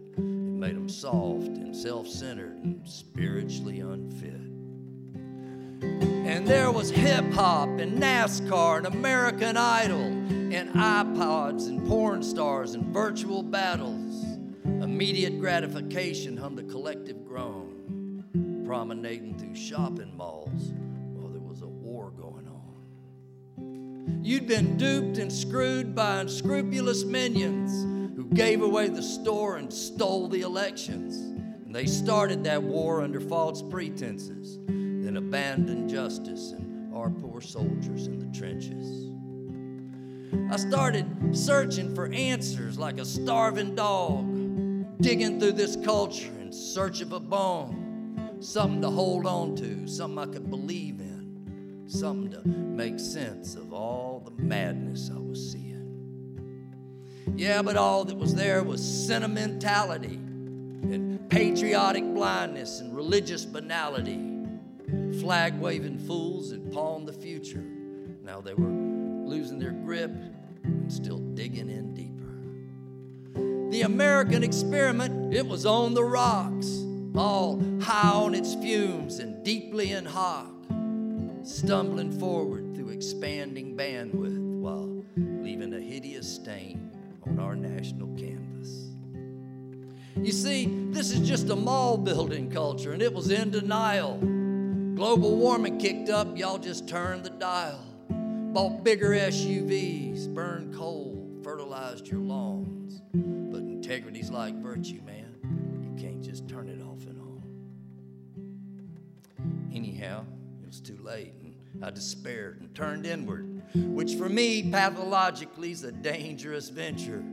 Made 0.58 0.76
them 0.76 0.90
soft 0.90 1.46
and 1.50 1.76
self 1.76 2.08
centered 2.08 2.58
and 2.64 2.82
spiritually 2.90 3.82
unfit. 3.82 4.42
And 6.28 6.48
there 6.48 6.72
was 6.72 6.90
hip 6.90 7.32
hop 7.34 7.70
and 7.78 8.02
NASCAR 8.02 8.78
and 8.78 8.88
American 8.88 9.56
Idol 9.56 10.02
and 10.02 10.74
iPods 10.74 11.68
and 11.68 11.88
porn 11.88 12.24
stars 12.24 12.74
and 12.74 12.88
virtual 12.88 13.44
battles. 13.44 14.26
Immediate 14.66 15.40
gratification 15.40 16.36
hummed 16.36 16.58
a 16.58 16.64
collective 16.64 17.24
groan, 17.24 18.64
promenading 18.66 19.38
through 19.38 19.56
shopping 19.56 20.18
malls 20.18 20.72
while 21.14 21.30
there 21.30 21.40
was 21.40 21.62
a 21.62 21.68
war 21.68 22.10
going 22.18 22.48
on. 22.48 24.22
You'd 24.24 24.48
been 24.48 24.76
duped 24.76 25.20
and 25.20 25.32
screwed 25.32 25.94
by 25.94 26.22
unscrupulous 26.22 27.04
minions 27.04 27.97
gave 28.34 28.62
away 28.62 28.88
the 28.90 29.04
store 29.04 29.58
and 29.58 29.72
stole 29.72 30.28
the 30.28 30.42
elections. 30.42 31.18
And 31.18 31.74
they 31.74 31.86
started 31.86 32.44
that 32.46 32.62
war 32.62 33.02
under 33.02 33.20
false 33.20 33.62
pretenses 33.62 34.60
then 35.08 35.16
abandoned 35.16 35.90
justice 35.90 36.52
and 36.52 36.94
our 36.94 37.10
poor 37.10 37.40
soldiers 37.40 38.08
in 38.08 38.20
the 38.20 38.38
trenches. 38.38 39.10
I 40.52 40.58
started 40.58 41.06
searching 41.32 41.96
for 41.96 42.08
answers 42.12 42.78
like 42.78 42.98
a 42.98 43.06
starving 43.06 43.74
dog, 43.74 44.26
digging 45.00 45.40
through 45.40 45.54
this 45.54 45.78
culture 45.78 46.34
in 46.42 46.52
search 46.52 47.00
of 47.00 47.14
a 47.14 47.22
bone, 47.22 48.36
something 48.42 48.82
to 48.82 48.90
hold 48.90 49.26
on 49.26 49.56
to, 49.56 49.88
something 49.88 50.20
I 50.20 50.26
could 50.26 50.50
believe 50.50 51.00
in, 51.00 51.86
something 51.88 52.32
to 52.32 52.46
make 52.46 53.00
sense 53.00 53.56
of 53.56 53.72
all 53.72 54.22
the 54.26 54.44
madness 54.44 55.10
I 55.10 55.20
was 55.20 55.54
seeing. 55.54 55.77
Yeah, 57.36 57.62
but 57.62 57.78
all 57.78 58.06
that 58.06 58.18
was 58.18 58.34
there 58.34 58.64
was 58.64 58.82
sentimentality 58.84 60.16
and 60.16 61.30
patriotic 61.30 62.04
blindness 62.14 62.80
and 62.80 62.96
religious 62.96 63.46
banality 63.46 64.24
flag 65.20 65.60
waving 65.60 66.00
fools 66.00 66.52
that 66.52 66.72
pawned 66.72 67.08
the 67.08 67.14
future. 67.14 67.64
Now 68.24 68.42
they 68.42 68.54
were 68.54 68.70
losing 68.70 69.60
their 69.60 69.72
grip 69.72 70.12
and 70.64 70.92
still 70.92 71.18
digging 71.18 71.70
in 71.70 71.94
deeper. 71.94 73.72
The 73.72 73.82
American 73.82 74.44
experiment, 74.44 75.34
it 75.34 75.46
was 75.46 75.66
on 75.66 75.94
the 75.94 76.04
rocks, 76.04 76.84
all 77.16 77.62
high 77.82 78.10
on 78.10 78.36
its 78.36 78.56
fumes 78.56 79.20
and 79.20 79.44
deeply 79.44 79.92
in 79.92 80.06
hock, 80.06 80.54
stumbling 81.44 82.18
forward 82.20 82.76
through 82.76 82.90
expanding 82.90 83.76
bandwidth 83.76 84.38
while 84.60 85.04
leaving 85.18 85.74
a 85.74 85.80
hideous 85.80 86.36
stain 86.36 86.87
on 87.30 87.40
our 87.40 87.56
national 87.56 88.08
canvas. 88.16 88.88
You 90.16 90.32
see, 90.32 90.66
this 90.92 91.12
is 91.12 91.28
just 91.28 91.50
a 91.50 91.56
mall 91.56 91.98
building 91.98 92.50
culture, 92.50 92.92
and 92.94 93.02
it 93.02 93.14
was 93.14 93.30
in 93.30 93.52
denial. 93.52 94.18
Global 94.96 95.36
warming 95.38 95.78
kicked 95.78 96.10
up, 96.10 96.38
y'all 96.38 96.58
just 96.58 96.88
turned 96.88 97.24
the 97.24 97.30
dial. 97.30 97.84
Bought 98.10 98.84
bigger 98.84 99.10
SUVs, 99.10 100.34
burned 100.34 100.74
coal, 100.74 101.24
fertilized 101.44 102.08
your 102.08 102.20
lawns. 102.20 103.02
But 103.14 103.60
integrity's 103.62 104.32
like 104.32 104.56
virtue, 104.56 105.02
man. 105.06 105.38
You 105.84 106.02
can't 106.02 106.24
just 106.24 106.48
turn 106.48 106.68
it 106.68 106.82
off 106.82 107.06
and 107.06 107.20
on. 107.22 107.44
Anyhow, 109.74 110.26
it 110.64 110.68
was 110.68 110.82
too 110.82 110.98
late, 111.04 111.34
and 111.44 111.54
I 111.86 111.92
despaired 111.92 112.62
and 112.62 112.74
turned 112.74 113.06
inward, 113.06 113.57
which 113.74 114.16
for 114.16 114.30
me, 114.30 114.72
pathologically, 114.72 115.72
is 115.72 115.84
a 115.84 115.92
dangerous 115.92 116.70
venture. 116.70 117.24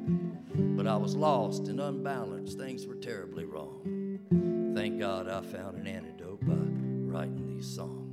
But 0.55 0.87
I 0.87 0.97
was 0.97 1.15
lost 1.15 1.69
and 1.69 1.81
unbalanced. 1.81 2.59
Things 2.59 2.87
were 2.87 2.97
terribly 2.97 3.45
wrong. 3.45 4.73
Thank 4.75 4.99
God 4.99 5.29
I 5.29 5.41
found 5.41 5.77
an 5.77 5.87
antidote 5.87 6.45
by 6.45 6.55
writing 6.55 7.47
these 7.55 7.67
songs. 7.75 8.05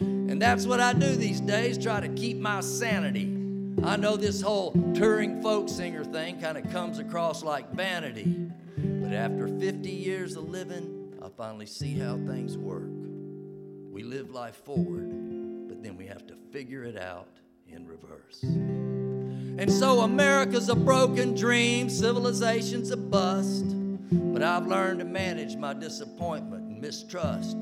And 0.00 0.42
that's 0.42 0.66
what 0.66 0.80
I 0.80 0.92
do 0.92 1.14
these 1.14 1.40
days, 1.40 1.78
try 1.78 2.00
to 2.00 2.08
keep 2.08 2.38
my 2.38 2.60
sanity. 2.60 3.38
I 3.84 3.96
know 3.96 4.16
this 4.16 4.40
whole 4.40 4.72
touring 4.94 5.40
folk 5.42 5.68
singer 5.68 6.04
thing 6.04 6.40
kind 6.40 6.58
of 6.58 6.70
comes 6.70 6.98
across 6.98 7.42
like 7.42 7.72
vanity, 7.72 8.48
but 8.76 9.12
after 9.12 9.48
50 9.48 9.90
years 9.90 10.36
of 10.36 10.48
living, 10.48 11.14
I 11.22 11.28
finally 11.28 11.66
see 11.66 11.98
how 11.98 12.16
things 12.26 12.56
work. 12.56 12.90
We 13.92 14.02
live 14.02 14.30
life 14.30 14.56
forward, 14.64 15.10
then 15.84 15.96
we 15.96 16.06
have 16.06 16.26
to 16.26 16.34
figure 16.52 16.84
it 16.84 16.96
out 16.96 17.28
in 17.68 17.86
reverse. 17.86 18.42
And 18.42 19.70
so 19.70 20.00
America's 20.00 20.68
a 20.68 20.74
broken 20.74 21.34
dream, 21.34 21.88
civilization's 21.90 22.90
a 22.90 22.96
bust. 22.96 23.64
But 24.10 24.42
I've 24.42 24.66
learned 24.66 25.00
to 25.00 25.04
manage 25.04 25.56
my 25.56 25.74
disappointment 25.74 26.68
and 26.68 26.80
mistrust. 26.80 27.56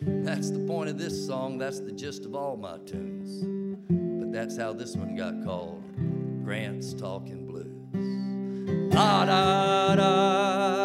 That's 0.00 0.50
the 0.50 0.60
point 0.60 0.90
of 0.90 0.98
this 0.98 1.26
song. 1.26 1.58
That's 1.58 1.80
the 1.80 1.92
gist 1.92 2.24
of 2.24 2.34
all 2.34 2.56
my 2.56 2.78
tunes. 2.86 3.44
But 3.88 4.32
that's 4.32 4.56
how 4.56 4.72
this 4.72 4.96
one 4.96 5.14
got 5.16 5.44
called 5.44 5.82
Grant's 6.44 6.94
Talking 6.94 7.46
Blues. 7.46 8.94
La 8.94 9.24
da 9.24 9.94
da 9.94 10.75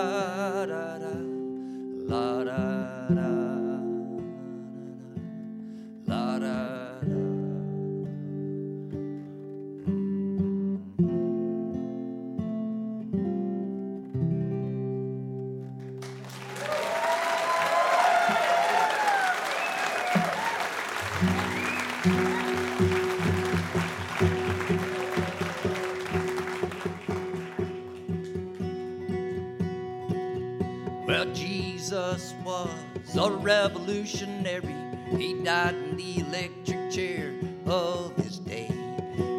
electric 36.19 36.91
chair 36.91 37.33
of 37.65 38.15
his 38.17 38.39
day. 38.39 38.69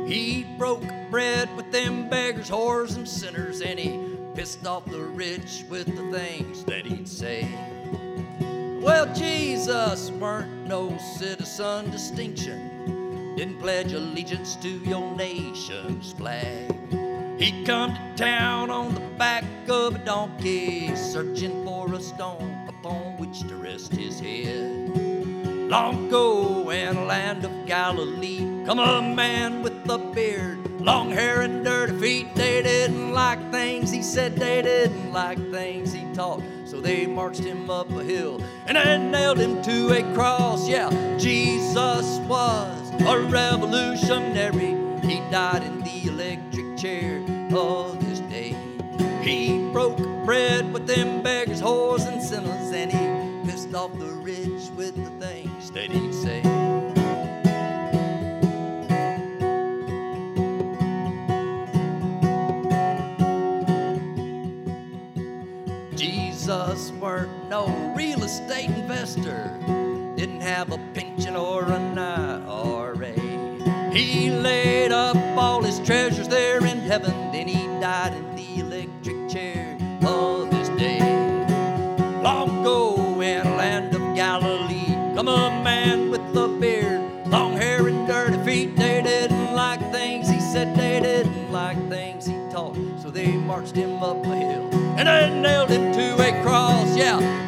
He 0.06 0.46
broke 0.58 0.84
bread 1.10 1.54
with 1.56 1.70
them 1.72 2.08
beggars, 2.08 2.50
whores, 2.50 2.96
and 2.96 3.08
sinners, 3.08 3.60
and 3.60 3.78
he 3.78 3.98
pissed 4.34 4.66
off 4.66 4.84
the 4.86 5.00
rich 5.00 5.64
with 5.68 5.86
the 5.94 6.01
marched 37.32 37.46
him 37.46 37.70
up 37.70 37.88
Jesus 66.52 66.92
weren't 66.92 67.48
no 67.48 67.66
real 67.96 68.22
estate 68.24 68.68
investor, 68.68 69.50
didn't 70.16 70.42
have 70.42 70.70
a 70.70 70.76
pension 70.92 71.34
or 71.34 71.64
an 71.64 71.98
IRA. 71.98 73.14
He 73.90 74.30
laid 74.30 74.92
up 74.92 75.16
all 75.38 75.62
his 75.62 75.80
treasures 75.80 76.28
there 76.28 76.58
in 76.58 76.78
heaven, 76.80 77.32
then 77.32 77.48
he 77.48 77.66
died 77.80 78.12
in 78.12 78.36
the 78.36 78.60
electric 78.60 79.30
chair 79.30 79.78
of 80.04 80.52
his 80.52 80.68
day. 80.70 81.00
Long 82.22 82.60
ago 82.60 82.96
in 83.22 83.44
land 83.56 83.94
of 83.94 84.14
Galilee, 84.14 84.94
come 85.14 85.28
a 85.28 85.48
man 85.64 86.10
with 86.10 86.36
a 86.36 86.48
beard, 86.60 87.28
long 87.28 87.56
hair 87.56 87.88
and 87.88 88.06
dirty 88.06 88.44
feet. 88.44 88.76
They 88.76 89.00
didn't 89.00 89.54
like 89.54 89.80
things 89.90 90.28
he 90.28 90.38
said, 90.38 90.76
they 90.76 91.00
didn't 91.00 91.50
like 91.50 91.78
things 91.88 92.26
he 92.26 92.34
taught, 92.50 92.76
so 93.00 93.08
they 93.08 93.32
marched 93.32 93.74
him 93.74 94.02
up 94.02 94.22
a 94.26 94.36
hill 94.36 94.68
and 94.98 95.08
they 95.08 95.40
nailed 95.40 95.70
him 95.70 95.92
to 95.92 96.22
a. 96.22 96.41
Yeah, 97.02 97.41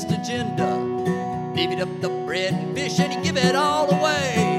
communist 0.00 0.10
agenda. 0.10 0.64
Divvied 1.54 1.80
up 1.80 2.00
the 2.00 2.08
bread 2.24 2.54
and 2.54 2.74
fish 2.74 2.98
and 2.98 3.12
he 3.12 3.20
give 3.22 3.36
it 3.36 3.54
all 3.54 3.90
away. 3.90 4.56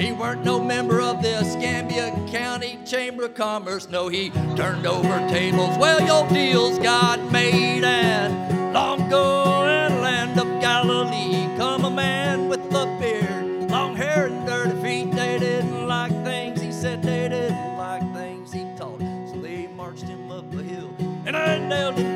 He 0.00 0.12
weren't 0.12 0.44
no 0.44 0.62
member 0.62 1.00
of 1.00 1.22
the 1.22 1.38
Escambia 1.38 2.10
County 2.28 2.78
Chamber 2.84 3.24
of 3.24 3.34
Commerce. 3.34 3.88
No, 3.88 4.08
he 4.08 4.30
turned 4.56 4.86
over 4.86 5.18
tables. 5.28 5.76
Well, 5.78 6.00
your 6.00 6.28
deals 6.28 6.78
got 6.78 7.20
made 7.32 7.84
and 7.84 8.72
long 8.74 9.02
ago 9.02 9.64
in 9.66 9.94
the 9.94 10.00
land 10.00 10.38
of 10.38 10.46
Galilee 10.60 11.48
come 11.56 11.84
a 11.84 11.90
man 11.90 12.48
with 12.48 12.60
a 12.72 12.96
beard, 13.00 13.70
long 13.70 13.96
hair 13.96 14.26
and 14.26 14.46
dirty 14.46 14.80
feet. 14.82 15.12
They 15.12 15.38
didn't 15.38 15.86
like 15.88 16.12
things 16.24 16.60
he 16.60 16.72
said. 16.72 17.02
They 17.02 17.28
didn't 17.28 17.76
like 17.76 18.02
things 18.14 18.52
he 18.52 18.64
taught. 18.76 19.00
So 19.30 19.40
they 19.40 19.66
marched 19.68 20.04
him 20.04 20.30
up 20.30 20.52
a 20.52 20.62
hill 20.62 20.94
and 21.26 21.36
I 21.36 21.58
nailed 21.58 21.96
him 21.96 22.07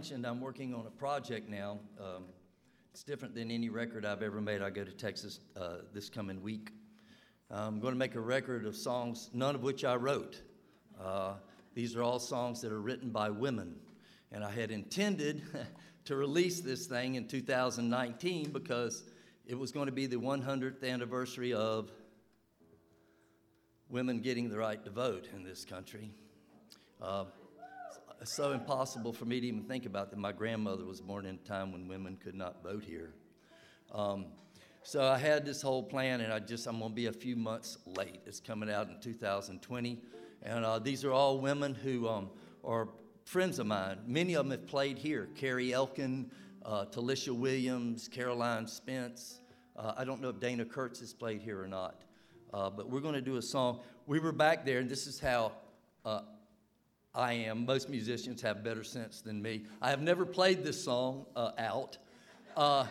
mentioned, 0.00 0.26
I'm 0.26 0.40
working 0.40 0.72
on 0.72 0.86
a 0.86 0.90
project 0.90 1.50
now. 1.50 1.78
Um, 2.00 2.24
it's 2.90 3.02
different 3.02 3.34
than 3.34 3.50
any 3.50 3.68
record 3.68 4.06
I've 4.06 4.22
ever 4.22 4.40
made. 4.40 4.62
I 4.62 4.70
go 4.70 4.82
to 4.82 4.92
Texas 4.92 5.40
uh, 5.58 5.80
this 5.92 6.08
coming 6.08 6.40
week. 6.40 6.70
I'm 7.50 7.80
going 7.80 7.92
to 7.92 7.98
make 7.98 8.14
a 8.14 8.20
record 8.20 8.64
of 8.64 8.74
songs, 8.74 9.28
none 9.34 9.54
of 9.54 9.62
which 9.62 9.84
I 9.84 9.96
wrote. 9.96 10.40
Uh, 10.98 11.34
these 11.74 11.96
are 11.96 12.02
all 12.02 12.18
songs 12.18 12.62
that 12.62 12.72
are 12.72 12.80
written 12.80 13.10
by 13.10 13.28
women. 13.28 13.76
And 14.32 14.42
I 14.42 14.50
had 14.50 14.70
intended 14.70 15.42
to 16.06 16.16
release 16.16 16.60
this 16.60 16.86
thing 16.86 17.16
in 17.16 17.28
2019 17.28 18.52
because 18.52 19.04
it 19.44 19.58
was 19.58 19.70
going 19.70 19.84
to 19.84 19.92
be 19.92 20.06
the 20.06 20.16
100th 20.16 20.82
anniversary 20.82 21.52
of 21.52 21.92
women 23.90 24.20
getting 24.20 24.48
the 24.48 24.56
right 24.56 24.82
to 24.82 24.90
vote 24.90 25.28
in 25.36 25.44
this 25.44 25.66
country. 25.66 26.10
Uh, 27.02 27.24
so 28.24 28.52
impossible 28.52 29.12
for 29.12 29.24
me 29.24 29.40
to 29.40 29.46
even 29.46 29.62
think 29.62 29.86
about 29.86 30.10
that. 30.10 30.18
My 30.18 30.32
grandmother 30.32 30.84
was 30.84 31.00
born 31.00 31.24
in 31.24 31.36
a 31.36 31.48
time 31.48 31.72
when 31.72 31.88
women 31.88 32.18
could 32.22 32.34
not 32.34 32.62
vote 32.62 32.84
here. 32.84 33.14
Um, 33.92 34.26
so 34.82 35.02
I 35.02 35.18
had 35.18 35.46
this 35.46 35.62
whole 35.62 35.82
plan, 35.82 36.20
and 36.20 36.32
I 36.32 36.38
just 36.38 36.66
I'm 36.66 36.78
gonna 36.80 36.94
be 36.94 37.06
a 37.06 37.12
few 37.12 37.36
months 37.36 37.78
late. 37.86 38.20
It's 38.26 38.40
coming 38.40 38.70
out 38.70 38.88
in 38.88 39.00
2020, 39.00 39.98
and 40.42 40.64
uh, 40.64 40.78
these 40.78 41.04
are 41.04 41.12
all 41.12 41.38
women 41.38 41.74
who 41.74 42.08
um, 42.08 42.30
are 42.64 42.88
friends 43.24 43.58
of 43.58 43.66
mine. 43.66 43.98
Many 44.06 44.34
of 44.34 44.44
them 44.44 44.50
have 44.52 44.66
played 44.66 44.98
here: 44.98 45.28
Carrie 45.34 45.72
Elkin, 45.72 46.30
uh, 46.64 46.86
Talisha 46.86 47.34
Williams, 47.34 48.08
Caroline 48.08 48.66
Spence. 48.66 49.40
Uh, 49.76 49.94
I 49.96 50.04
don't 50.04 50.20
know 50.20 50.28
if 50.30 50.40
Dana 50.40 50.64
Kurtz 50.64 51.00
has 51.00 51.12
played 51.12 51.40
here 51.40 51.62
or 51.62 51.68
not, 51.68 52.02
uh, 52.52 52.68
but 52.70 52.90
we're 52.90 53.00
going 53.00 53.14
to 53.14 53.20
do 53.20 53.36
a 53.36 53.42
song. 53.42 53.80
We 54.06 54.18
were 54.18 54.32
back 54.32 54.64
there, 54.64 54.78
and 54.78 54.90
this 54.90 55.06
is 55.06 55.20
how 55.20 55.52
uh, 56.04 56.20
I 57.14 57.32
am. 57.32 57.66
Most 57.66 57.88
musicians 57.88 58.40
have 58.42 58.62
better 58.62 58.84
sense 58.84 59.20
than 59.20 59.42
me. 59.42 59.62
I 59.82 59.90
have 59.90 60.00
never 60.00 60.24
played 60.24 60.62
this 60.62 60.82
song 60.82 61.26
uh, 61.34 61.50
out, 61.58 61.98
uh, 62.56 62.86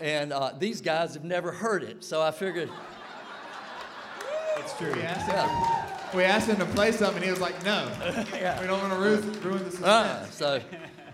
and 0.00 0.32
uh, 0.32 0.52
these 0.58 0.82
guys 0.82 1.14
have 1.14 1.24
never 1.24 1.52
heard 1.52 1.82
it, 1.82 2.04
so 2.04 2.20
I 2.20 2.32
figured. 2.32 2.68
It's 4.58 4.76
true. 4.76 4.92
We 4.92 5.00
asked, 5.02 5.26
him, 5.26 5.34
Yeah. 5.36 5.86
we 6.14 6.22
asked 6.24 6.48
him 6.48 6.56
to 6.58 6.66
play 6.66 6.92
something, 6.92 7.16
and 7.16 7.24
he 7.24 7.30
was 7.30 7.40
like, 7.40 7.64
no. 7.64 7.90
We 8.60 8.66
don't 8.66 8.80
want 8.80 8.92
to 8.92 8.98
ruin, 8.98 9.42
ruin 9.42 9.64
the 9.64 9.70
suspense. 9.70 10.42
Uh, 10.42 10.60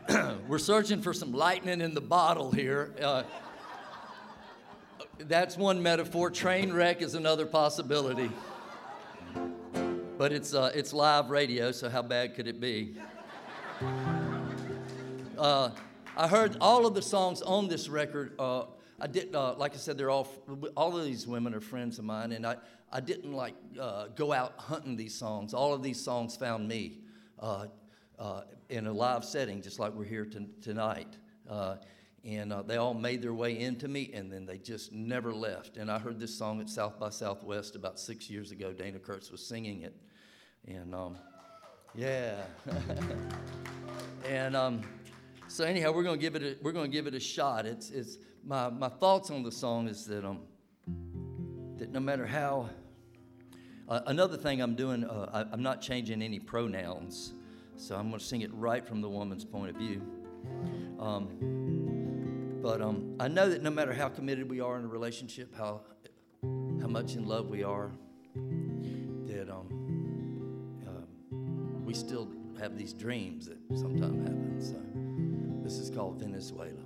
so 0.08 0.36
we're 0.48 0.58
searching 0.58 1.00
for 1.00 1.12
some 1.14 1.32
lightning 1.32 1.80
in 1.80 1.94
the 1.94 2.00
bottle 2.00 2.50
here. 2.50 2.92
Uh, 3.00 3.22
that's 5.20 5.56
one 5.56 5.80
metaphor. 5.80 6.30
Train 6.30 6.72
wreck 6.72 7.02
is 7.02 7.14
another 7.14 7.46
possibility. 7.46 8.30
But 10.18 10.32
it's, 10.32 10.52
uh, 10.52 10.72
it's 10.74 10.92
live 10.92 11.30
radio, 11.30 11.70
so 11.70 11.88
how 11.88 12.02
bad 12.02 12.34
could 12.34 12.48
it 12.48 12.60
be? 12.60 12.96
Uh, 15.38 15.70
I 16.16 16.26
heard 16.26 16.56
all 16.60 16.84
of 16.84 16.94
the 16.94 17.02
songs 17.02 17.42
on 17.42 17.68
this 17.68 17.88
record. 17.88 18.34
Uh, 18.40 18.64
I 18.98 19.06
did, 19.06 19.32
uh, 19.36 19.54
like 19.54 19.72
I 19.72 19.76
said, 19.76 19.96
they're 19.96 20.10
all, 20.10 20.26
all 20.76 20.98
of 20.98 21.04
these 21.04 21.28
women 21.28 21.54
are 21.54 21.60
friends 21.60 22.00
of 22.00 22.04
mine, 22.04 22.32
and 22.32 22.44
I, 22.44 22.56
I 22.92 22.98
didn't 22.98 23.32
like 23.32 23.54
uh, 23.80 24.08
go 24.16 24.32
out 24.32 24.54
hunting 24.58 24.96
these 24.96 25.14
songs. 25.14 25.54
All 25.54 25.72
of 25.72 25.80
these 25.80 26.02
songs 26.02 26.34
found 26.34 26.66
me 26.66 26.98
uh, 27.38 27.66
uh, 28.18 28.40
in 28.68 28.88
a 28.88 28.92
live 28.92 29.24
setting, 29.24 29.62
just 29.62 29.78
like 29.78 29.92
we're 29.92 30.02
here 30.02 30.24
to, 30.24 30.44
tonight. 30.60 31.16
and 32.24 32.52
they 32.66 32.78
all 32.78 32.94
made 32.94 33.22
their 33.22 33.34
way 33.34 33.60
into 33.60 33.86
me, 33.86 34.10
and 34.12 34.32
then 34.32 34.44
they 34.44 34.58
just 34.58 34.92
never 34.92 35.32
left. 35.32 35.76
And 35.76 35.88
I 35.88 36.00
heard 36.00 36.18
this 36.18 36.36
song 36.36 36.60
at 36.60 36.68
South 36.68 36.98
by 36.98 37.10
Southwest 37.10 37.76
about 37.76 38.00
six 38.00 38.28
years 38.28 38.50
ago. 38.50 38.72
Dana 38.72 38.98
Kurtz 38.98 39.30
was 39.30 39.46
singing 39.46 39.82
it, 39.82 39.94
and 40.68 40.94
um, 40.94 41.16
yeah, 41.94 42.42
and. 44.24 44.54
Um, 44.54 44.82
so 45.50 45.64
anyhow, 45.64 45.92
we're 45.92 46.02
to 46.18 46.20
give 46.20 46.36
it 46.36 46.42
a, 46.42 46.56
we're 46.62 46.72
to 46.84 46.92
give 46.92 47.06
it 47.06 47.14
a 47.14 47.20
shot. 47.20 47.64
It's, 47.64 47.88
it's 47.90 48.18
my, 48.44 48.68
my 48.68 48.90
thoughts 48.90 49.30
on 49.30 49.42
the 49.42 49.50
song 49.50 49.88
is 49.88 50.04
that 50.04 50.24
um 50.24 50.40
that 51.78 51.90
no 51.90 52.00
matter 52.00 52.26
how 52.26 52.68
uh, 53.88 54.00
another 54.06 54.36
thing 54.36 54.60
I'm 54.60 54.74
doing 54.74 55.04
uh, 55.04 55.46
I, 55.50 55.52
am 55.54 55.62
not 55.62 55.80
changing 55.80 56.20
any 56.20 56.38
pronouns, 56.38 57.32
so 57.76 57.96
I'm 57.96 58.12
to 58.12 58.20
sing 58.20 58.42
it 58.42 58.52
right 58.52 58.86
from 58.86 59.00
the 59.00 59.08
woman's 59.08 59.44
point 59.44 59.70
of 59.70 59.76
view. 59.76 60.02
Um, 61.00 62.58
but 62.60 62.82
um, 62.82 63.14
I 63.18 63.28
know 63.28 63.48
that 63.48 63.62
no 63.62 63.70
matter 63.70 63.94
how 63.94 64.08
committed 64.08 64.50
we 64.50 64.60
are 64.60 64.76
in 64.76 64.84
a 64.84 64.88
relationship, 64.88 65.54
how 65.56 65.80
how 66.42 66.88
much 66.88 67.14
in 67.14 67.26
love 67.26 67.48
we 67.48 67.62
are, 67.62 67.90
that 68.34 69.48
um, 69.48 69.87
we 71.88 71.94
still 71.94 72.28
have 72.60 72.76
these 72.76 72.92
dreams 72.92 73.46
that 73.46 73.56
sometimes 73.74 74.22
happen. 74.22 74.60
So. 74.60 74.76
This 75.64 75.78
is 75.78 75.88
called 75.88 76.20
Venezuela. 76.20 76.84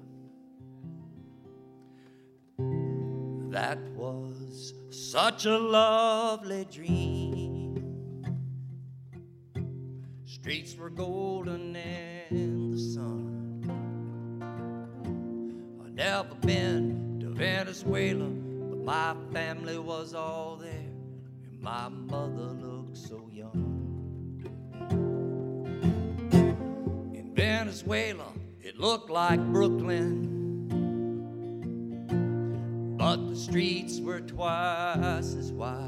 That 3.51 3.81
was 3.97 4.73
such 4.91 5.47
a 5.47 5.59
lovely 5.59 6.67
dream. 6.71 7.83
Streets 10.25 10.77
were 10.77 10.91
golden 10.91 11.75
in 12.31 12.71
the 12.71 12.79
sun. 12.79 14.39
I've 15.85 15.95
never 15.95 16.37
been 16.37 17.19
to 17.23 17.31
Venezuela, 17.31 18.29
but 18.29 18.85
my 18.85 19.17
family 19.33 19.79
was 19.79 20.15
all 20.15 20.55
there, 20.55 20.71
and 20.71 21.61
my 21.61 21.89
mother 21.89 22.53
looked 22.53 22.97
so 22.97 23.29
young. 23.33 23.82
Venezuela, 27.73 28.31
it 28.61 28.79
looked 28.79 29.09
like 29.09 29.41
Brooklyn, 29.51 30.29
but 32.99 33.17
the 33.31 33.35
streets 33.35 33.99
were 33.99 34.21
twice 34.21 35.33
as 35.35 35.53
wide. 35.53 35.79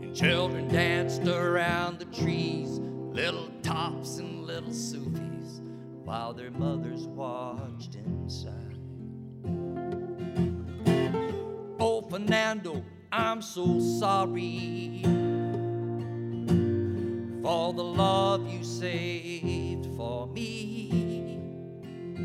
And 0.00 0.14
children 0.14 0.68
danced 0.68 1.26
around 1.26 1.98
the 1.98 2.04
trees, 2.04 2.78
little 2.78 3.50
tops 3.64 4.18
and 4.18 4.44
little 4.46 4.72
Sufis, 4.72 5.60
while 6.04 6.32
their 6.32 6.52
mothers 6.52 7.08
watched 7.08 7.96
inside. 7.96 8.78
Oh, 11.80 12.00
Fernando, 12.08 12.84
I'm 13.10 13.42
so 13.42 13.80
sorry 13.80 15.02
for 17.46 17.72
the 17.72 17.84
love 17.84 18.52
you 18.52 18.64
saved 18.64 19.86
for 19.96 20.26
me. 20.26 21.38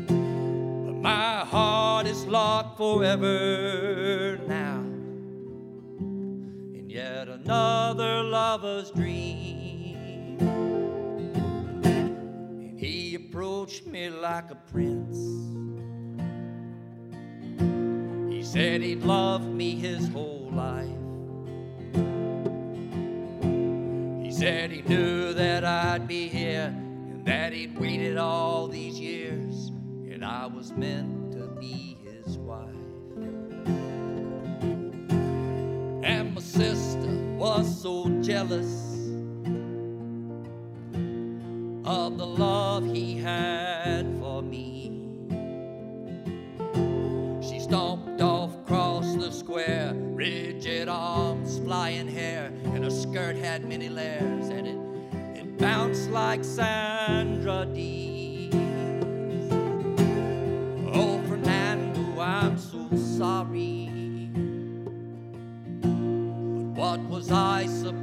But 0.08 0.96
my 0.96 1.44
heart 1.44 2.08
is 2.08 2.26
locked 2.26 2.76
forever 2.76 4.40
now 4.48 4.80
in 6.74 6.86
yet 6.88 7.28
another 7.28 8.24
lover's 8.24 8.90
dream. 8.90 10.38
And 11.84 12.76
he 12.76 13.14
approached 13.14 13.86
me 13.86 14.10
like 14.10 14.50
a 14.50 14.56
prince. 14.72 15.18
He 18.34 18.42
said 18.42 18.82
he'd 18.82 19.04
love 19.04 19.46
me 19.46 19.76
his 19.76 20.08
whole 20.08 20.50
life. 20.52 21.01
Said 24.32 24.70
he 24.70 24.80
knew 24.82 25.34
that 25.34 25.62
I'd 25.62 26.08
be 26.08 26.26
here 26.26 26.74
and 26.74 27.24
that 27.26 27.52
he'd 27.52 27.78
waited 27.78 28.16
all 28.16 28.66
these 28.66 28.98
years 28.98 29.68
and 30.10 30.24
I 30.24 30.46
was 30.46 30.72
meant 30.72 31.32
to 31.32 31.48
be 31.60 31.98
his 32.02 32.38
wife. 32.38 32.68
And 36.02 36.34
my 36.34 36.40
sister 36.40 37.10
was 37.36 37.82
so 37.82 38.08
jealous 38.22 38.92
of 41.84 42.16
the 42.16 42.26
love 42.26 42.86
he 42.86 43.18
had 43.18 43.51
skirt 53.12 53.36
had 53.36 53.62
many 53.66 53.90
layers, 53.90 54.48
and 54.48 54.66
it, 54.66 55.38
it 55.38 55.58
bounced 55.58 56.08
like 56.08 56.42
Sandra 56.42 57.66
Dee. 57.66 58.48
Oh, 60.94 61.20
Fernando, 61.28 62.18
I'm 62.18 62.56
so 62.56 62.88
sorry. 62.96 64.30
But 65.82 65.90
what 66.70 67.00
was 67.00 67.30
I 67.30 67.66
supposed 67.66 68.01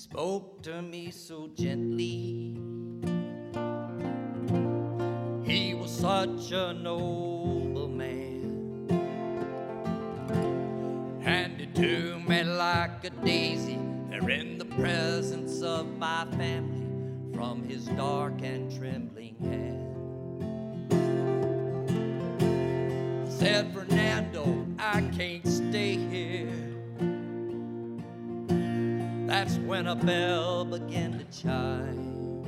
spoke 0.00 0.62
to 0.62 0.80
me 0.80 1.10
so 1.10 1.46
gently. 1.54 2.56
He 5.44 5.74
was 5.74 5.90
such 5.90 6.52
a 6.52 6.72
noble 6.72 7.86
man, 7.86 8.88
handed 11.22 11.74
to 11.74 12.18
me 12.20 12.44
like 12.44 13.04
a 13.04 13.10
daisy, 13.10 13.78
there 14.08 14.30
in 14.30 14.56
the 14.56 14.64
presence 14.64 15.60
of 15.60 15.86
my 15.98 16.24
family, 16.38 17.36
from 17.36 17.62
his 17.62 17.84
dark 17.88 18.40
and 18.42 18.74
trembling 18.74 19.36
hand. 19.38 19.86
Said 23.30 23.70
Fernando, 23.74 24.66
I 24.78 25.02
can't 25.14 25.46
That's 29.50 29.62
when 29.66 29.88
a 29.88 29.96
bell 29.96 30.64
began 30.64 31.18
to 31.18 31.24
chime. 31.42 32.44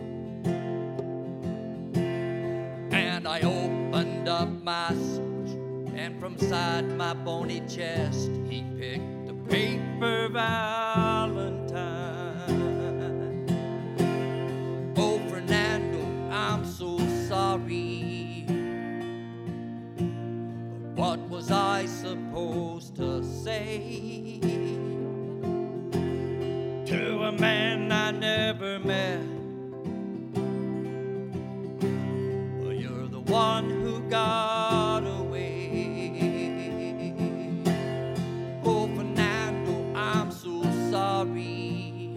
And 2.93 3.27
I 3.27 3.41
opened 3.41 4.29
up 4.29 4.49
my 4.63 4.91
suit, 4.91 5.59
and 5.97 6.21
from 6.21 6.39
side 6.39 6.87
my 6.97 7.13
bony 7.13 7.61
chest, 7.69 8.31
he 8.49 8.63
picked 8.79 9.29
a 9.29 9.35
paper 9.51 10.29
valentine. 10.29 11.75
Oh, 14.97 15.19
Fernando, 15.29 16.07
I'm 16.31 16.65
so 16.65 17.01
sorry. 17.27 18.45
But 20.95 21.19
what 21.19 21.29
was 21.29 21.51
I 21.51 21.87
supposed 21.87 22.95
to 22.95 23.25
say 23.25 24.52
a 27.23 27.31
man 27.31 27.93
I 27.93 28.11
never 28.11 28.81
met? 28.81 29.20
Well, 32.61 32.73
you're 32.73 33.07
the 33.07 33.20
one 33.20 33.70
who 33.70 34.01
got 34.11 35.05
away. 35.07 36.11
Oh, 38.64 38.89
Fernando, 38.97 39.99
I'm 39.99 40.33
so 40.33 40.62
sorry 40.91 42.12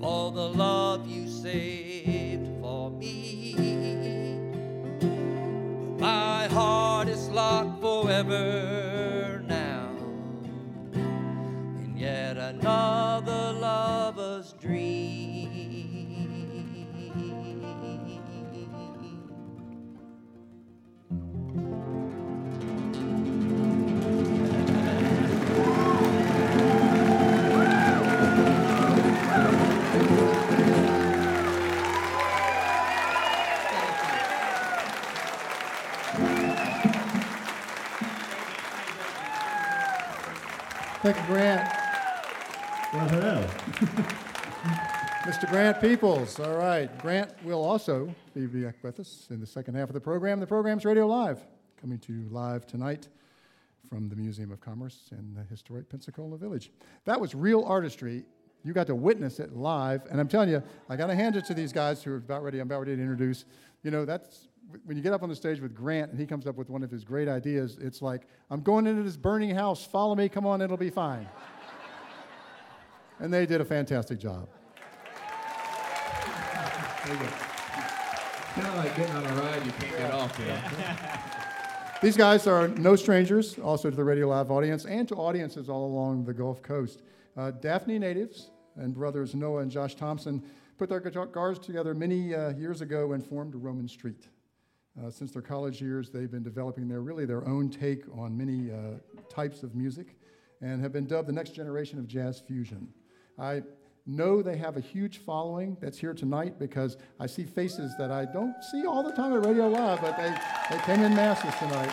for 0.00 0.30
the 0.30 0.48
love 0.48 1.08
you 1.08 1.26
saved 1.26 2.48
for 2.60 2.90
me. 2.92 3.56
My 5.98 6.46
heart 6.46 7.08
is 7.08 7.28
locked 7.30 7.80
forever 7.80 8.71
yet 12.62 12.70
another 12.70 13.52
lover's 13.52 14.54
dream. 14.60 15.50
Thank 41.02 41.16
you, 41.16 41.22
Grant. 41.26 41.71
Grant 45.52 45.82
Peeples. 45.82 46.40
All 46.42 46.56
right. 46.56 46.98
Grant 47.02 47.30
will 47.44 47.62
also 47.62 48.14
be 48.34 48.46
back 48.46 48.76
with 48.82 48.98
us 48.98 49.26
in 49.28 49.38
the 49.38 49.46
second 49.46 49.74
half 49.74 49.90
of 49.90 49.92
the 49.92 50.00
program. 50.00 50.40
The 50.40 50.46
program's 50.46 50.86
Radio 50.86 51.06
Live, 51.06 51.40
coming 51.78 51.98
to 51.98 52.12
you 52.14 52.26
live 52.30 52.66
tonight 52.66 53.08
from 53.86 54.08
the 54.08 54.16
Museum 54.16 54.50
of 54.50 54.62
Commerce 54.62 55.10
in 55.10 55.34
the 55.34 55.42
historic 55.42 55.90
Pensacola 55.90 56.38
Village. 56.38 56.70
That 57.04 57.20
was 57.20 57.34
real 57.34 57.64
artistry. 57.64 58.24
You 58.64 58.72
got 58.72 58.86
to 58.86 58.94
witness 58.94 59.40
it 59.40 59.54
live, 59.54 60.06
and 60.10 60.18
I'm 60.18 60.26
telling 60.26 60.48
you, 60.48 60.62
I 60.88 60.96
got 60.96 61.08
to 61.08 61.14
hand 61.14 61.36
it 61.36 61.44
to 61.44 61.52
these 61.52 61.70
guys 61.70 62.02
who 62.02 62.12
are 62.12 62.16
about 62.16 62.42
ready. 62.42 62.58
I'm 62.58 62.66
about 62.66 62.78
ready 62.78 62.96
to 62.96 63.02
introduce. 63.02 63.44
You 63.82 63.90
know, 63.90 64.06
that's 64.06 64.48
when 64.86 64.96
you 64.96 65.02
get 65.02 65.12
up 65.12 65.22
on 65.22 65.28
the 65.28 65.36
stage 65.36 65.60
with 65.60 65.74
Grant 65.74 66.12
and 66.12 66.18
he 66.18 66.24
comes 66.24 66.46
up 66.46 66.56
with 66.56 66.70
one 66.70 66.82
of 66.82 66.90
his 66.90 67.04
great 67.04 67.28
ideas. 67.28 67.76
It's 67.78 68.00
like, 68.00 68.22
I'm 68.48 68.62
going 68.62 68.86
into 68.86 69.02
this 69.02 69.18
burning 69.18 69.54
house. 69.54 69.84
Follow 69.84 70.14
me. 70.14 70.30
Come 70.30 70.46
on, 70.46 70.62
it'll 70.62 70.78
be 70.78 70.88
fine. 70.88 71.28
and 73.18 73.30
they 73.30 73.44
did 73.44 73.60
a 73.60 73.66
fantastic 73.66 74.18
job. 74.18 74.48
Kind 77.02 78.66
of 78.68 78.74
like 78.76 78.96
getting 78.96 79.12
on 79.16 79.26
a 79.26 79.34
ride 79.34 79.66
you 79.66 79.72
can't 79.72 79.98
get 79.98 80.12
off, 80.12 80.38
you 80.38 80.44
know? 80.46 80.60
These 82.00 82.16
guys 82.16 82.46
are 82.46 82.68
no 82.68 82.94
strangers, 82.94 83.58
also 83.58 83.90
to 83.90 83.96
the 83.96 84.04
Radio 84.04 84.28
Live 84.28 84.52
audience 84.52 84.84
and 84.84 85.08
to 85.08 85.16
audiences 85.16 85.68
all 85.68 85.84
along 85.84 86.24
the 86.24 86.32
Gulf 86.32 86.62
Coast. 86.62 87.02
Uh, 87.36 87.50
Daphne 87.50 87.98
natives 87.98 88.50
and 88.76 88.94
brothers 88.94 89.34
Noah 89.34 89.62
and 89.62 89.70
Josh 89.70 89.96
Thompson 89.96 90.44
put 90.78 90.88
their 90.88 91.00
guitars 91.00 91.58
together 91.58 91.92
many 91.92 92.36
uh, 92.36 92.50
years 92.50 92.82
ago 92.82 93.14
and 93.14 93.26
formed 93.26 93.56
Roman 93.56 93.88
Street. 93.88 94.28
Uh, 95.02 95.10
since 95.10 95.32
their 95.32 95.42
college 95.42 95.82
years, 95.82 96.10
they've 96.10 96.30
been 96.30 96.44
developing 96.44 96.86
their 96.86 97.00
really 97.00 97.24
their 97.24 97.44
own 97.48 97.68
take 97.68 98.04
on 98.16 98.36
many 98.36 98.70
uh, 98.70 98.98
types 99.28 99.64
of 99.64 99.74
music, 99.74 100.16
and 100.60 100.80
have 100.80 100.92
been 100.92 101.06
dubbed 101.06 101.26
the 101.26 101.32
next 101.32 101.50
generation 101.50 101.98
of 101.98 102.06
jazz 102.06 102.38
fusion. 102.38 102.86
I 103.38 103.62
know 104.06 104.42
they 104.42 104.56
have 104.56 104.76
a 104.76 104.80
huge 104.80 105.18
following 105.18 105.76
that's 105.80 105.98
here 105.98 106.14
tonight 106.14 106.58
because 106.58 106.96
I 107.20 107.26
see 107.26 107.44
faces 107.44 107.94
that 107.98 108.10
I 108.10 108.24
don't 108.24 108.54
see 108.70 108.84
all 108.86 109.02
the 109.02 109.12
time 109.12 109.32
at 109.32 109.46
Radio 109.46 109.68
Live, 109.68 110.00
but 110.00 110.16
they, 110.16 110.34
they 110.70 110.82
came 110.82 111.00
in 111.02 111.14
masses 111.14 111.54
tonight. 111.58 111.92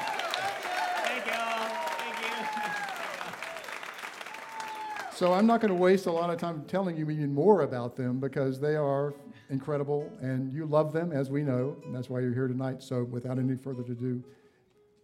Thank 1.04 1.26
you 1.26 1.34
all. 1.34 1.68
Thank 1.68 2.22
you. 2.22 3.36
So 5.16 5.34
I'm 5.34 5.46
not 5.46 5.62
going 5.62 5.70
to 5.70 5.80
waste 5.80 6.08
a 6.08 6.12
lot 6.12 6.30
of 6.30 6.40
time 6.40 6.64
telling 6.68 6.98
you 6.98 7.10
even 7.12 7.34
more 7.34 7.62
about 7.62 7.96
them 7.96 8.20
because 8.20 8.60
they 8.60 8.76
are 8.76 9.14
incredible 9.50 10.12
and 10.22 10.52
you 10.52 10.66
love 10.66 10.94
them, 10.94 11.12
as 11.12 11.30
we 11.30 11.44
know, 11.44 11.76
and 11.86 11.94
that's 11.94 12.10
why 12.10 12.20
you're 12.22 12.34
here 12.34 12.48
tonight. 12.48 12.82
So 12.82 13.04
without 13.04 13.38
any 13.38 13.56
further 13.56 13.82
ado, 13.82 14.24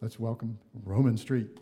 let's 0.01 0.19
welcome 0.19 0.57
Roman 0.83 1.17
Street. 1.17 1.59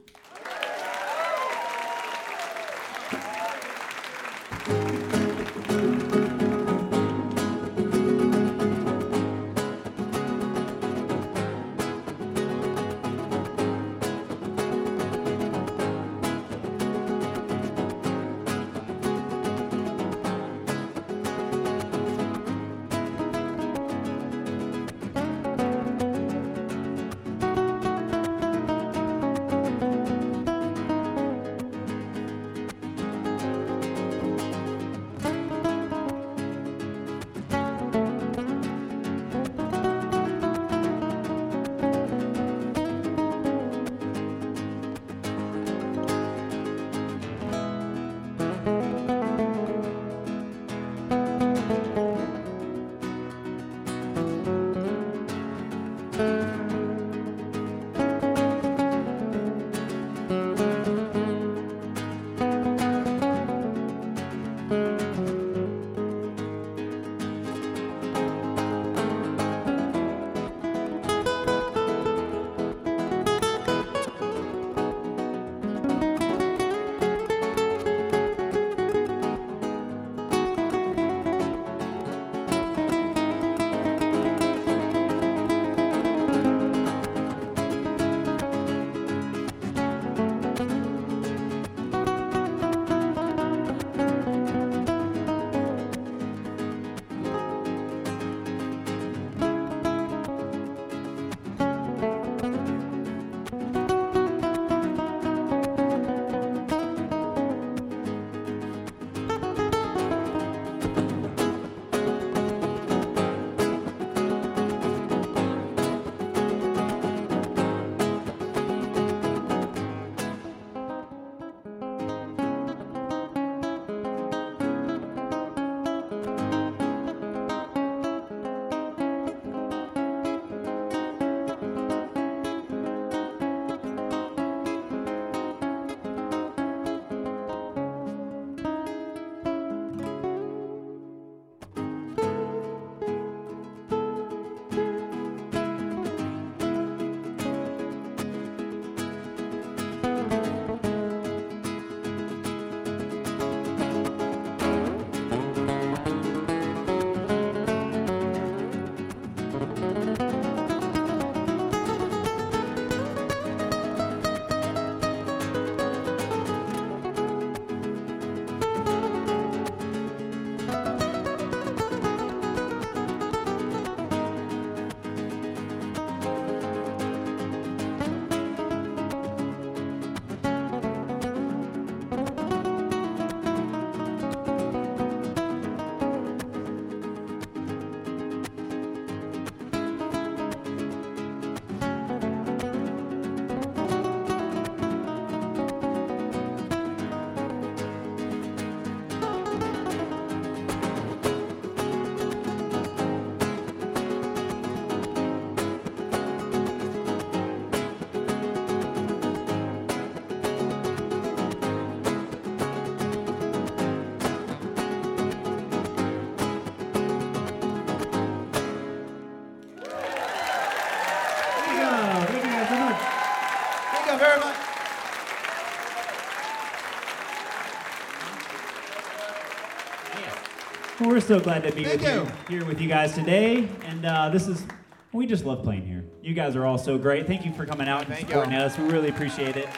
So 231.23 231.39
glad 231.39 231.63
to 231.63 231.71
be 231.71 231.83
with 231.83 232.03
you. 232.03 232.09
you. 232.09 232.27
here 232.49 232.65
with 232.65 232.81
you 232.81 232.89
guys 232.89 233.13
today, 233.13 233.69
and 233.85 234.05
uh, 234.05 234.27
this 234.27 234.49
is 234.49 234.65
we 235.13 235.25
just 235.25 235.45
love 235.45 235.63
playing 235.63 235.85
here. 235.85 236.03
You 236.21 236.33
guys 236.33 236.57
are 236.57 236.65
all 236.65 236.77
so 236.77 236.97
great. 236.97 237.27
Thank 237.27 237.45
you 237.45 237.53
for 237.53 237.65
coming 237.65 237.87
out 237.87 237.99
and 238.05 238.09
Thank 238.09 238.27
supporting 238.27 238.51
y'all. 238.51 238.63
us. 238.63 238.77
We 238.77 238.85
really 238.85 239.07
appreciate 239.07 239.55
it. 239.55 239.69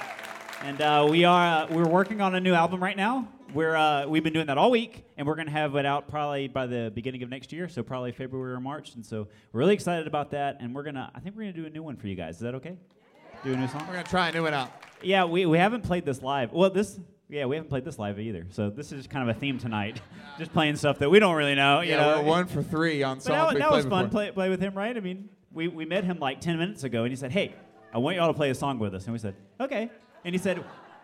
And 0.63 0.81
uh, 0.81 1.07
we 1.07 1.23
are 1.23 1.65
uh, 1.65 1.67
we're 1.71 1.87
working 1.87 2.19
on 2.19 2.33
a 2.33 2.39
new 2.39 2.55
album 2.55 2.81
right 2.81 2.97
now. 2.97 3.27
We're 3.53 3.75
uh, 3.75 4.07
we've 4.07 4.23
been 4.23 4.33
doing 4.33 4.47
that 4.47 4.57
all 4.57 4.71
week, 4.71 5.05
and 5.17 5.27
we're 5.27 5.35
gonna 5.35 5.51
have 5.51 5.75
it 5.75 5.85
out 5.85 6.09
probably 6.09 6.47
by 6.47 6.65
the 6.65 6.91
beginning 6.95 7.21
of 7.21 7.29
next 7.29 7.53
year. 7.53 7.69
So 7.69 7.83
probably 7.83 8.11
February 8.11 8.53
or 8.53 8.59
March. 8.59 8.95
And 8.95 9.05
so 9.05 9.27
we're 9.51 9.59
really 9.59 9.75
excited 9.75 10.07
about 10.07 10.31
that. 10.31 10.57
And 10.61 10.73
we're 10.73 10.83
gonna 10.83 11.11
I 11.13 11.19
think 11.19 11.35
we're 11.35 11.43
gonna 11.43 11.53
do 11.53 11.67
a 11.67 11.69
new 11.69 11.83
one 11.83 11.95
for 11.95 12.07
you 12.07 12.15
guys. 12.15 12.35
Is 12.35 12.41
that 12.41 12.55
okay? 12.55 12.75
Do 13.43 13.53
a 13.53 13.55
new 13.55 13.67
song. 13.67 13.81
We're 13.87 13.93
gonna 13.93 14.03
try 14.05 14.29
a 14.29 14.31
new 14.31 14.41
one 14.41 14.55
out. 14.55 14.71
Yeah, 15.03 15.25
we, 15.25 15.45
we 15.45 15.59
haven't 15.59 15.83
played 15.83 16.05
this 16.05 16.23
live. 16.23 16.51
Well, 16.53 16.71
this 16.71 16.99
yeah, 17.30 17.45
we 17.45 17.55
haven't 17.55 17.69
played 17.69 17.86
this 17.86 17.97
live 17.97 18.19
either. 18.19 18.45
So 18.51 18.69
this 18.69 18.91
is 18.91 19.07
kind 19.07 19.28
of 19.28 19.36
a 19.36 19.39
theme 19.39 19.57
tonight, 19.57 20.01
just 20.38 20.53
playing 20.53 20.76
stuff 20.76 20.99
that 20.99 21.09
we 21.09 21.19
don't 21.19 21.36
really 21.36 21.55
know. 21.55 21.82
You 21.82 21.91
yeah, 21.91 21.97
know, 21.97 22.21
we're 22.21 22.28
one 22.28 22.47
for 22.47 22.61
three 22.61 23.01
on 23.03 23.19
songs 23.19 23.53
that, 23.53 23.59
that 23.59 23.71
was 23.71 23.86
fun. 23.86 24.09
Play, 24.09 24.32
play 24.32 24.49
with 24.49 24.59
him, 24.59 24.73
right? 24.76 24.95
I 24.95 24.99
mean, 24.99 25.30
we, 25.51 25.67
we 25.67 25.86
met 25.86 26.03
him 26.03 26.19
like 26.19 26.41
ten 26.41 26.57
minutes 26.57 26.84
ago, 26.84 27.03
and 27.03 27.11
he 27.11 27.15
said, 27.15 27.32
"Hey, 27.32 27.55
I 27.93 27.97
want 27.97 28.17
y'all 28.17 28.28
to 28.28 28.34
play 28.34 28.49
a 28.51 28.55
song 28.55 28.78
with 28.78 28.93
us." 28.93 29.05
And 29.05 29.13
we 29.13 29.19
said, 29.19 29.36
"Okay." 29.59 29.89
And 30.23 30.36
he 30.36 30.39
said, 30.39 30.63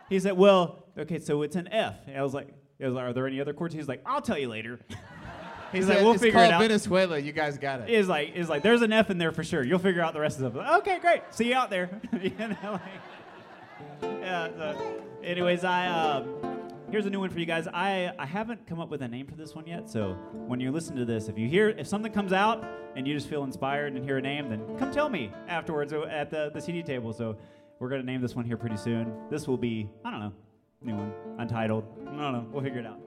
"He 0.09 0.19
said, 0.19 0.37
well, 0.37 0.85
okay, 0.97 1.19
so 1.19 1.41
it's 1.41 1.55
an 1.55 1.67
F." 1.69 1.95
And 2.07 2.17
I 2.17 2.23
was 2.23 2.33
like, 2.33 2.49
I 2.81 2.85
was 2.85 2.93
like, 2.93 3.05
"Are 3.05 3.13
there 3.13 3.27
any 3.27 3.41
other 3.41 3.53
chords?" 3.53 3.73
He's 3.73 3.87
like, 3.87 4.01
"I'll 4.05 4.21
tell 4.21 4.37
you 4.37 4.49
later." 4.49 4.79
He's 5.71 5.87
like, 5.87 5.99
"We'll 5.99 6.13
it's 6.13 6.21
figure 6.21 6.37
it 6.37 6.43
called 6.43 6.53
out." 6.53 6.61
Venezuela. 6.61 7.17
You 7.17 7.31
guys 7.31 7.57
got 7.57 7.81
it. 7.81 7.89
Is 7.89 8.07
like, 8.09 8.35
is 8.35 8.49
like, 8.49 8.61
there's 8.61 8.81
an 8.81 8.91
F 8.91 9.09
in 9.09 9.17
there 9.17 9.31
for 9.31 9.43
sure. 9.43 9.63
You'll 9.63 9.79
figure 9.79 10.01
out 10.01 10.13
the 10.13 10.19
rest 10.19 10.41
of 10.41 10.55
it. 10.55 10.59
Okay, 10.59 10.99
great. 10.99 11.21
See 11.31 11.47
you 11.47 11.55
out 11.55 11.69
there. 11.69 11.89
you 12.21 12.31
know, 12.39 12.73
like, 12.73 12.81
yeah. 14.21 14.49
So, 14.57 15.03
anyways, 15.23 15.63
I 15.63 15.87
um, 15.87 16.41
here's 16.91 17.05
a 17.05 17.09
new 17.09 17.19
one 17.19 17.29
for 17.29 17.39
you 17.39 17.45
guys. 17.45 17.67
I 17.67 18.11
I 18.17 18.25
haven't 18.25 18.67
come 18.67 18.79
up 18.79 18.89
with 18.89 19.01
a 19.01 19.07
name 19.07 19.27
for 19.27 19.35
this 19.35 19.55
one 19.55 19.65
yet. 19.67 19.89
So 19.89 20.13
when 20.47 20.59
you 20.59 20.71
listen 20.71 20.95
to 20.97 21.05
this, 21.05 21.27
if 21.27 21.37
you 21.37 21.47
hear 21.47 21.69
if 21.69 21.87
something 21.87 22.11
comes 22.11 22.33
out 22.33 22.65
and 22.95 23.07
you 23.07 23.13
just 23.13 23.27
feel 23.27 23.43
inspired 23.43 23.93
and 23.93 24.03
hear 24.03 24.17
a 24.17 24.21
name, 24.21 24.49
then 24.49 24.77
come 24.77 24.91
tell 24.91 25.09
me 25.09 25.31
afterwards 25.47 25.93
at 25.93 26.29
the 26.29 26.51
the 26.53 26.61
CD 26.61 26.83
table. 26.83 27.13
So 27.13 27.37
we're 27.79 27.89
gonna 27.89 28.03
name 28.03 28.21
this 28.21 28.35
one 28.35 28.45
here 28.45 28.57
pretty 28.57 28.77
soon. 28.77 29.13
This 29.29 29.47
will 29.47 29.57
be 29.57 29.89
I 30.05 30.11
don't 30.11 30.19
know, 30.19 30.33
new 30.81 30.95
one, 30.95 31.13
untitled. 31.39 31.85
I 32.01 32.05
don't 32.05 32.33
know. 32.33 32.47
We'll 32.51 32.63
figure 32.63 32.79
it 32.79 32.85
out. 32.85 32.99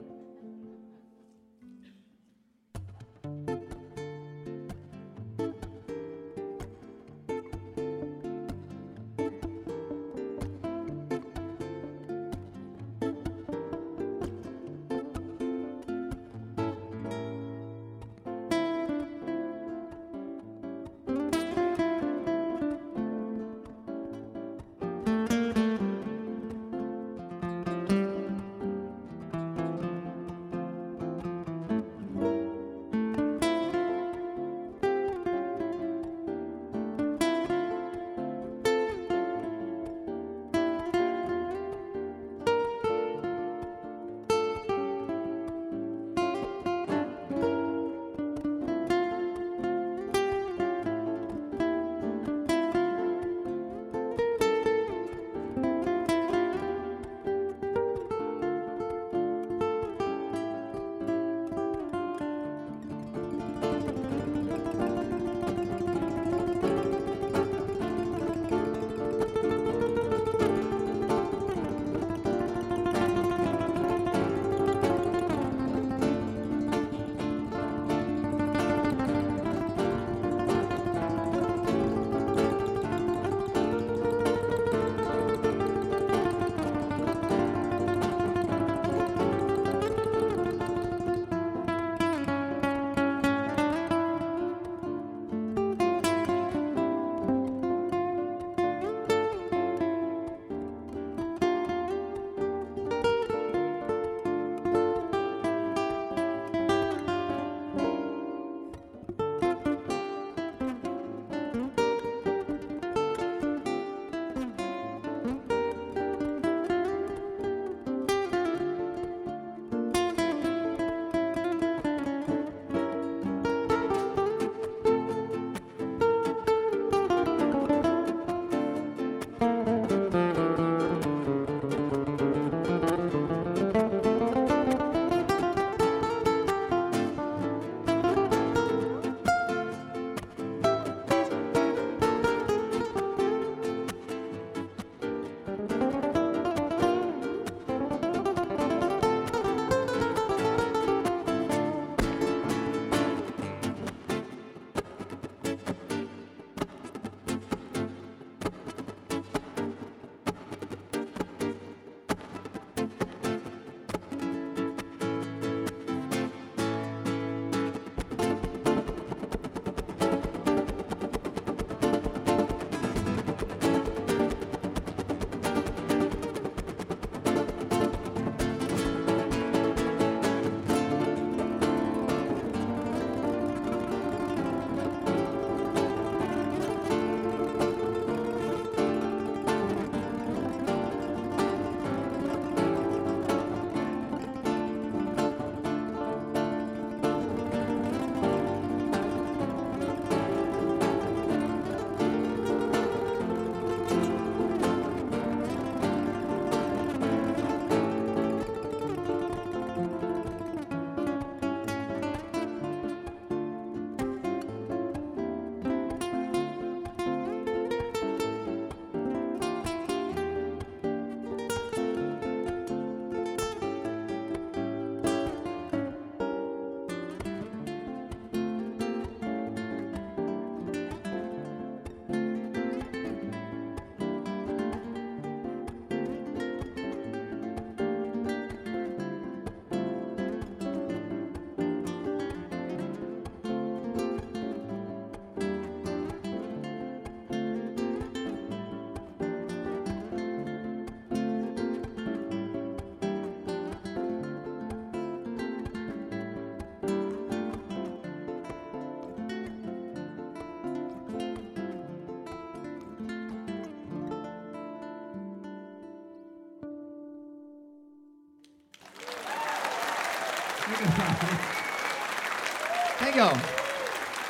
Thank 272.97 273.15
y'all. 273.15 273.35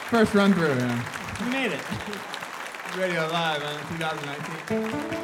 First 0.09 0.33
run 0.33 0.53
through, 0.53 0.75
man. 0.75 1.05
You 1.39 1.45
made 1.51 1.71
it. 1.71 1.81
Radio 2.97 3.27
Live, 3.27 3.61
man, 3.61 3.79
2019. 3.97 5.15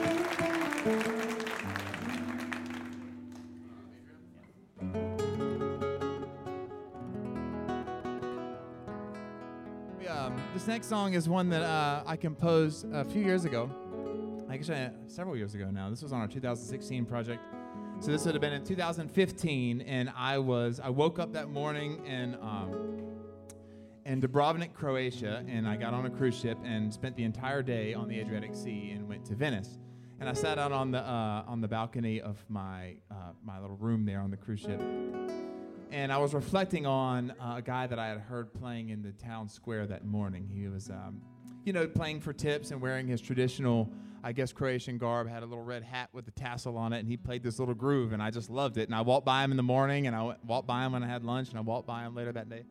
Um, 10.31 10.39
this 10.53 10.67
next 10.67 10.87
song 10.87 11.13
is 11.13 11.27
one 11.27 11.49
that 11.49 11.63
uh, 11.63 12.03
I 12.05 12.15
composed 12.15 12.85
a 12.93 13.03
few 13.03 13.23
years 13.23 13.45
ago. 13.45 13.69
Actually, 14.51 14.89
several 15.07 15.35
years 15.35 15.55
ago 15.55 15.71
now. 15.71 15.89
This 15.89 16.03
was 16.03 16.13
on 16.13 16.21
our 16.21 16.27
2016 16.27 17.05
project. 17.05 17.41
So 18.01 18.09
this 18.09 18.25
would 18.25 18.33
have 18.33 18.41
been 18.41 18.53
in 18.53 18.63
2015, 18.63 19.81
and 19.81 20.11
I 20.17 20.39
was 20.39 20.79
I 20.79 20.89
woke 20.89 21.19
up 21.19 21.33
that 21.33 21.49
morning 21.49 22.03
in 22.03 22.33
um, 22.41 23.03
in 24.07 24.19
Dubrovnik, 24.19 24.73
Croatia, 24.73 25.45
and 25.47 25.67
I 25.67 25.75
got 25.75 25.93
on 25.93 26.07
a 26.07 26.09
cruise 26.09 26.35
ship 26.35 26.57
and 26.63 26.91
spent 26.91 27.15
the 27.15 27.23
entire 27.23 27.61
day 27.61 27.93
on 27.93 28.07
the 28.07 28.19
Adriatic 28.19 28.55
Sea 28.55 28.89
and 28.95 29.07
went 29.07 29.23
to 29.25 29.35
Venice. 29.35 29.77
And 30.19 30.27
I 30.27 30.33
sat 30.33 30.57
out 30.57 30.71
on 30.71 30.89
the 30.89 30.97
uh, 30.97 31.43
on 31.45 31.61
the 31.61 31.67
balcony 31.67 32.19
of 32.19 32.43
my 32.49 32.95
uh, 33.11 33.33
my 33.45 33.59
little 33.59 33.77
room 33.77 34.03
there 34.03 34.21
on 34.21 34.31
the 34.31 34.37
cruise 34.37 34.61
ship, 34.61 34.81
and 35.91 36.11
I 36.11 36.17
was 36.17 36.33
reflecting 36.33 36.87
on 36.87 37.29
uh, 37.39 37.57
a 37.57 37.61
guy 37.61 37.85
that 37.85 37.99
I 37.99 38.07
had 38.07 38.17
heard 38.17 38.51
playing 38.51 38.89
in 38.89 39.03
the 39.03 39.11
town 39.11 39.47
square 39.47 39.85
that 39.85 40.05
morning. 40.05 40.49
He 40.51 40.67
was, 40.67 40.89
um, 40.89 41.21
you 41.65 41.71
know, 41.71 41.87
playing 41.87 42.21
for 42.21 42.33
tips 42.33 42.71
and 42.71 42.81
wearing 42.81 43.05
his 43.05 43.21
traditional, 43.21 43.91
I 44.23 44.31
guess, 44.31 44.53
Croatian 44.53 44.97
garb. 44.97 45.27
Had 45.27 45.43
a 45.43 45.45
little 45.45 45.63
red 45.63 45.83
hat 45.83 46.09
with 46.13 46.27
a 46.27 46.31
tassel 46.31 46.77
on 46.77 46.93
it, 46.93 46.99
and 46.99 47.07
he 47.07 47.17
played 47.17 47.43
this 47.43 47.59
little 47.59 47.73
groove, 47.73 48.13
and 48.13 48.21
I 48.21 48.31
just 48.31 48.49
loved 48.49 48.77
it. 48.77 48.87
And 48.87 48.95
I 48.95 49.01
walked 49.01 49.25
by 49.25 49.43
him 49.43 49.51
in 49.51 49.57
the 49.57 49.63
morning, 49.63 50.07
and 50.07 50.15
I 50.15 50.23
went, 50.23 50.45
walked 50.45 50.67
by 50.67 50.85
him 50.85 50.93
when 50.93 51.03
I 51.03 51.07
had 51.07 51.23
lunch, 51.23 51.49
and 51.49 51.57
I 51.57 51.61
walked 51.61 51.87
by 51.87 52.03
him 52.03 52.15
later 52.15 52.31
that 52.31 52.49
day. 52.49 52.63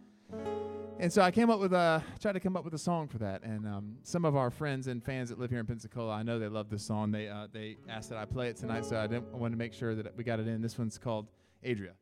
And 1.00 1.10
so 1.10 1.22
I 1.22 1.30
came 1.30 1.48
up 1.48 1.60
with 1.60 1.72
a 1.72 2.04
tried 2.20 2.32
to 2.32 2.40
come 2.40 2.56
up 2.56 2.64
with 2.64 2.74
a 2.74 2.78
song 2.78 3.08
for 3.08 3.18
that. 3.18 3.42
And 3.42 3.66
um, 3.66 3.96
some 4.02 4.26
of 4.26 4.36
our 4.36 4.50
friends 4.50 4.86
and 4.86 5.02
fans 5.02 5.30
that 5.30 5.38
live 5.38 5.50
here 5.50 5.60
in 5.60 5.66
Pensacola, 5.66 6.12
I 6.12 6.22
know 6.22 6.38
they 6.38 6.48
love 6.48 6.68
this 6.68 6.82
song. 6.82 7.10
They 7.10 7.26
uh, 7.26 7.46
they 7.50 7.78
asked 7.88 8.10
that 8.10 8.18
I 8.18 8.26
play 8.26 8.48
it 8.48 8.56
tonight, 8.56 8.84
so 8.84 8.98
I 8.98 9.06
didn't 9.06 9.26
I 9.32 9.36
wanted 9.36 9.52
to 9.52 9.58
make 9.58 9.72
sure 9.72 9.94
that 9.94 10.14
we 10.14 10.24
got 10.24 10.40
it 10.40 10.46
in. 10.46 10.60
This 10.60 10.78
one's 10.78 10.98
called 10.98 11.28
Adria. 11.64 11.94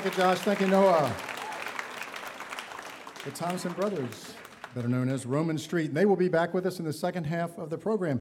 Thank 0.00 0.14
you, 0.14 0.22
Josh. 0.22 0.38
Thank 0.38 0.60
you, 0.60 0.68
Noah. 0.68 1.12
The 3.24 3.32
Thompson 3.32 3.72
Brothers, 3.72 4.32
better 4.72 4.86
known 4.86 5.08
as 5.08 5.26
Roman 5.26 5.58
Street. 5.58 5.86
And 5.86 5.96
they 5.96 6.04
will 6.04 6.14
be 6.14 6.28
back 6.28 6.54
with 6.54 6.66
us 6.66 6.78
in 6.78 6.84
the 6.84 6.92
second 6.92 7.24
half 7.24 7.58
of 7.58 7.68
the 7.68 7.78
program. 7.78 8.16